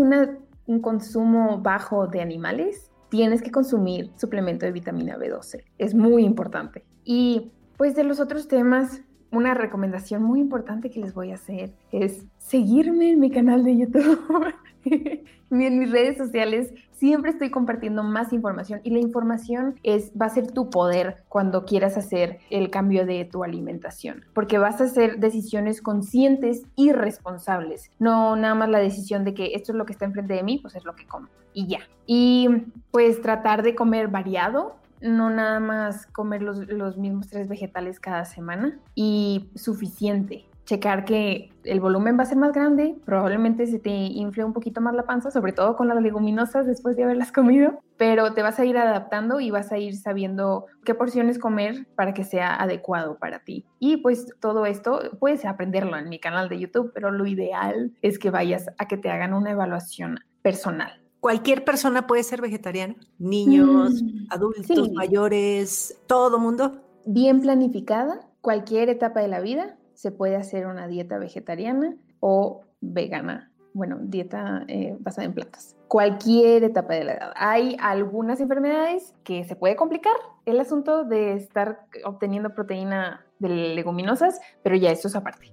un 0.71 0.81
consumo 0.81 1.59
bajo 1.61 2.07
de 2.07 2.21
animales, 2.21 2.93
tienes 3.09 3.43
que 3.43 3.51
consumir 3.51 4.13
suplemento 4.15 4.67
de 4.67 4.73
vitamina 4.73 5.19
B12. 5.19 5.65
Es 5.79 5.97
muy 5.97 6.23
importante. 6.23 6.85
Y 7.03 7.51
pues 7.77 7.97
de 7.97 8.05
los 8.05 8.21
otros 8.21 8.47
temas, 8.47 9.03
una 9.31 9.55
recomendación 9.55 10.23
muy 10.23 10.41
importante 10.41 10.91
que 10.91 11.01
les 11.01 11.15
voy 11.15 11.31
a 11.31 11.35
hacer 11.35 11.73
es 11.93 12.25
seguirme 12.39 13.11
en 13.13 13.21
mi 13.21 13.31
canal 13.31 13.65
de 13.65 13.79
YouTube. 13.79 14.55
en 15.51 15.79
mis 15.79 15.91
redes 15.91 16.17
sociales 16.17 16.73
siempre 16.93 17.31
estoy 17.31 17.51
compartiendo 17.51 18.03
más 18.03 18.33
información 18.33 18.81
y 18.85 18.91
la 18.91 18.99
información 18.99 19.75
es 19.83 20.13
va 20.21 20.27
a 20.27 20.31
ser 20.31 20.51
tu 20.51 20.71
poder 20.71 21.25
cuando 21.29 21.65
quieras 21.65 21.97
hacer 21.97 22.39
el 22.51 22.71
cambio 22.71 23.07
de 23.07 23.25
tu 23.25 23.43
alimentación, 23.43 24.25
porque 24.35 24.59
vas 24.59 24.81
a 24.81 24.85
hacer 24.85 25.19
decisiones 25.19 25.83
conscientes 25.83 26.63
y 26.77 26.93
responsables, 26.93 27.91
no 27.99 28.37
nada 28.37 28.55
más 28.55 28.69
la 28.69 28.79
decisión 28.79 29.25
de 29.25 29.35
que 29.35 29.55
esto 29.55 29.73
es 29.73 29.79
lo 29.79 29.87
que 29.87 29.93
está 29.93 30.05
enfrente 30.05 30.35
de 30.35 30.43
mí, 30.43 30.59
pues 30.59 30.77
es 30.77 30.85
lo 30.85 30.95
que 30.95 31.07
como 31.07 31.29
y 31.53 31.67
ya. 31.67 31.81
Y 32.07 32.49
pues 32.91 33.21
tratar 33.23 33.63
de 33.63 33.75
comer 33.75 34.09
variado, 34.09 34.77
no 35.01 35.31
nada 35.31 35.61
más 35.61 36.07
comer 36.07 36.43
los, 36.43 36.69
los 36.69 36.97
mismos 36.97 37.29
tres 37.29 37.49
vegetales 37.49 38.01
cada 38.01 38.25
semana 38.25 38.79
y 38.95 39.51
suficiente 39.55 40.51
checar 40.71 41.05
que 41.05 41.51
el 41.65 41.81
volumen 41.81 42.17
va 42.17 42.23
a 42.23 42.27
ser 42.27 42.39
más 42.39 42.53
grande, 42.53 42.95
probablemente 43.05 43.67
se 43.67 43.81
te 43.81 43.91
infle 43.91 44.45
un 44.45 44.53
poquito 44.53 44.81
más 44.81 44.95
la 44.95 45.03
panza, 45.03 45.33
sobre 45.33 45.53
todo 45.53 45.75
con 45.75 45.89
las 45.89 46.01
leguminosas 46.01 46.65
después 46.65 46.97
de 46.97 47.03
haberlas 47.03 47.33
comido, 47.33 47.81
pero 47.97 48.35
te 48.35 48.43
vas 48.43 48.61
a 48.61 48.65
ir 48.65 48.79
adaptando 48.79 49.41
y 49.41 49.51
vas 49.51 49.73
a 49.73 49.79
ir 49.79 49.97
sabiendo 49.97 50.67
qué 50.85 50.95
porciones 50.95 51.41
comer 51.41 51.89
para 51.97 52.15
que 52.15 52.23
sea 52.23 52.55
adecuado 52.55 53.19
para 53.19 53.41
ti. 53.41 53.67
Y 53.81 53.97
pues 53.97 54.29
todo 54.39 54.65
esto 54.65 55.01
puedes 55.19 55.45
aprenderlo 55.45 55.97
en 55.97 56.09
mi 56.09 56.21
canal 56.21 56.49
de 56.49 56.61
YouTube, 56.61 56.93
pero 56.95 57.11
lo 57.11 57.27
ideal 57.27 57.93
es 58.01 58.21
que 58.21 58.31
vayas 58.31 58.69
a 58.79 58.87
que 58.87 58.97
te 58.97 59.11
hagan 59.11 59.35
una 59.35 59.51
evaluación 59.51 60.21
personal. 60.41 61.01
¿Cualquier 61.21 61.65
persona 61.65 62.07
puede 62.07 62.23
ser 62.23 62.41
vegetariana? 62.41 62.97
Niños, 63.19 64.03
mm, 64.03 64.27
adultos, 64.31 64.91
mayores, 64.93 66.01
todo 66.07 66.39
mundo. 66.39 66.81
Bien 67.05 67.41
planificada, 67.41 68.27
cualquier 68.41 68.89
etapa 68.89 69.21
de 69.21 69.29
la 69.29 69.41
vida 69.41 69.77
se 69.95 70.13
puede 70.13 70.37
hacer 70.37 70.67
una 70.67 70.87
dieta 70.89 71.19
vegetariana 71.19 71.95
o 72.21 72.63
vegana, 72.81 73.53
bueno, 73.75 73.99
dieta 74.01 74.65
eh, 74.67 74.97
basada 74.99 75.27
en 75.27 75.35
plantas. 75.35 75.77
Cualquier 75.89 76.65
etapa 76.65 76.95
de 76.95 77.05
la 77.05 77.13
edad. 77.13 77.33
Hay 77.37 77.77
algunas 77.81 78.41
enfermedades 78.41 79.15
que 79.23 79.45
se 79.45 79.57
puede 79.57 79.77
complicar 79.77 80.15
el 80.47 80.59
asunto 80.59 81.05
de 81.05 81.35
estar 81.35 81.87
obteniendo 82.05 82.55
proteína 82.55 83.27
de 83.39 83.49
leguminosas, 83.75 84.41
pero 84.63 84.75
ya 84.75 84.91
esto 84.91 85.09
es 85.09 85.17
aparte. 85.17 85.53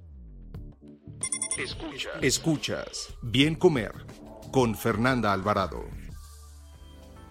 Escuchas. 1.58 2.13
Escuchas. 2.21 3.17
Bien 3.21 3.56
comer 3.56 3.91
con 4.51 4.75
Fernanda 4.75 5.33
Alvarado. 5.33 5.83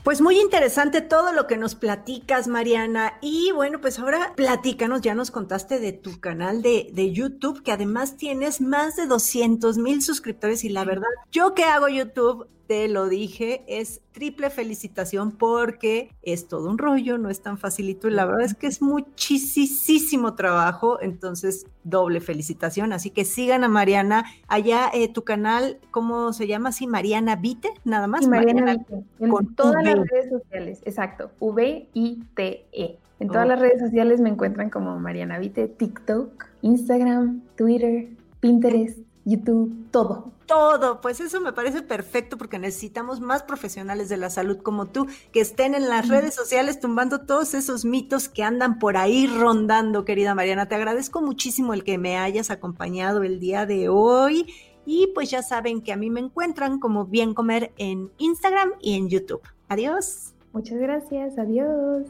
Pues 0.07 0.21
muy 0.21 0.39
interesante 0.39 1.01
todo 1.01 1.33
lo 1.33 1.49
que 1.49 1.57
nos 1.57 1.75
platicas, 1.75 2.47
Mariana. 2.47 3.15
Y 3.21 3.51
bueno, 3.51 3.81
pues 3.81 3.99
ahora 3.99 4.35
platícanos, 4.37 5.01
ya 5.01 5.17
nos 5.17 5.33
contaste 5.33 5.81
de 5.81 5.93
tu 5.93 6.21
canal 6.21 6.63
de, 6.63 6.91
de 6.93 7.11
YouTube, 7.11 7.65
que 7.65 7.73
además 7.73 8.17
tienes 8.17 8.61
más 8.61 8.95
de 8.95 9.07
200 9.07 9.79
mil 9.79 10.03
suscriptores 10.03 10.63
y 10.63 10.69
la 10.69 10.85
verdad, 10.85 11.09
yo 11.33 11.55
que 11.55 11.65
hago 11.65 11.89
YouTube, 11.89 12.47
te 12.67 12.89
lo 12.89 13.09
dije, 13.09 13.65
es 13.69 14.01
triple 14.13 14.51
felicitación 14.51 15.33
porque 15.33 16.11
es 16.23 16.49
todo 16.49 16.69
un 16.69 16.79
rollo, 16.79 17.19
no 17.19 17.31
es 17.31 17.41
tan 17.41 17.59
facilito 17.59 18.09
y 18.09 18.13
la 18.13 18.25
verdad 18.25 18.45
es 18.45 18.55
que 18.55 18.67
es 18.67 18.83
muchísimo 18.83 20.35
trabajo, 20.35 21.01
entonces 21.01 21.67
doble 21.85 22.21
felicitación, 22.21 22.93
así 22.93 23.11
que 23.11 23.25
sigan 23.25 23.63
a 23.63 23.69
Mariana, 23.69 24.25
allá 24.49 24.91
eh, 24.93 25.09
tu 25.09 25.23
canal, 25.23 25.79
¿cómo 25.91 26.33
se 26.33 26.47
llama? 26.47 26.73
Sí, 26.73 26.87
Mariana 26.87 27.37
Vite, 27.37 27.71
nada 27.85 28.07
más. 28.07 28.27
Mariana, 28.27 28.77
Vite, 28.77 29.05
en 29.21 29.31
con 29.31 29.55
todas 29.55 29.85
las 29.85 30.09
redes 30.09 30.31
sociales, 30.31 30.81
exacto, 30.85 31.31
V-I-T-E. 31.41 32.99
En 33.19 33.29
todas 33.29 33.49
las 33.49 33.59
redes 33.59 33.81
sociales 33.81 34.21
me 34.21 34.29
encuentran 34.29 34.69
como 34.69 34.99
Mariana 34.99 35.39
Vite, 35.39 35.69
TikTok, 35.69 36.47
Instagram, 36.61 37.41
Twitter, 37.57 38.09
Pinterest, 38.41 38.99
YouTube, 39.25 39.87
todo. 39.91 40.36
Todo, 40.47 41.01
pues 41.01 41.21
eso 41.21 41.41
me 41.41 41.53
parece 41.53 41.83
perfecto 41.83 42.39
porque 42.39 42.61
necesitamos 42.61 43.21
más 43.21 43.43
profesionales 43.43 44.09
de 44.09 44.17
la 44.17 44.31
salud 44.31 44.59
como 44.59 44.87
tú 44.87 45.09
que 45.33 45.41
estén 45.41 45.75
en 45.75 45.89
las 45.89 46.09
redes 46.09 46.35
sociales 46.35 46.79
tumbando 46.79 47.23
todos 47.23 47.53
esos 47.55 47.85
mitos 47.85 48.29
que 48.29 48.45
andan 48.45 48.79
por 48.79 48.97
ahí 48.97 49.27
rondando, 49.27 50.05
querida 50.05 50.37
Mariana. 50.37 50.69
Te 50.69 50.77
agradezco 50.77 51.21
muchísimo 51.21 51.75
el 51.75 51.83
que 51.83 51.99
me 51.99 52.17
hayas 52.17 52.51
acompañado 52.51 53.25
el 53.25 53.41
día 53.41 53.67
de 53.67 53.89
hoy 53.89 54.47
y 54.85 55.09
pues 55.09 55.31
ya 55.31 55.43
saben 55.43 55.83
que 55.83 55.93
a 55.93 55.97
mí 55.97 56.11
me 56.11 56.21
encuentran 56.21 56.79
como 56.79 57.07
Bien 57.07 57.35
Comer 57.35 57.73
en 57.77 58.13
Instagram 58.19 58.71
y 58.81 58.95
en 58.95 59.09
YouTube. 59.09 59.43
Adiós. 59.69 60.33
Muchas 60.53 60.79
gracias, 60.79 61.37
adiós. 61.39 62.07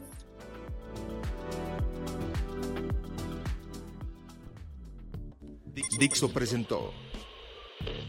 Dixo 5.99 6.29
presentó 6.29 6.91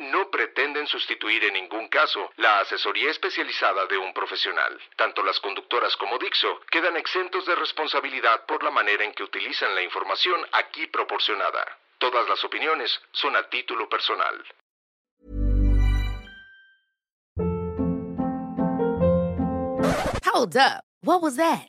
no 0.00 0.30
pretenden 0.30 0.86
sustituir 0.86 1.44
en 1.44 1.54
ningún 1.54 1.88
caso 1.88 2.32
la 2.36 2.60
asesoría 2.60 3.10
especializada 3.10 3.86
de 3.86 3.98
un 3.98 4.12
profesional. 4.12 4.80
Tanto 4.96 5.22
las 5.22 5.38
conductoras 5.40 5.96
como 5.96 6.18
Dixo 6.18 6.60
quedan 6.70 6.96
exentos 6.96 7.46
de 7.46 7.54
responsabilidad 7.54 8.44
por 8.46 8.62
la 8.64 8.70
manera 8.70 9.04
en 9.04 9.12
que 9.12 9.22
utilizan 9.22 9.74
la 9.74 9.82
información 9.82 10.44
aquí 10.52 10.86
proporcionada. 10.86 11.64
Todas 11.98 12.28
las 12.28 12.42
opiniones 12.44 13.00
son 13.12 13.36
a 13.36 13.48
título 13.48 13.88
personal. 13.88 14.44
Hold 20.24 20.56
up. 20.56 20.84
What 21.02 21.22
was 21.22 21.36
that? 21.36 21.68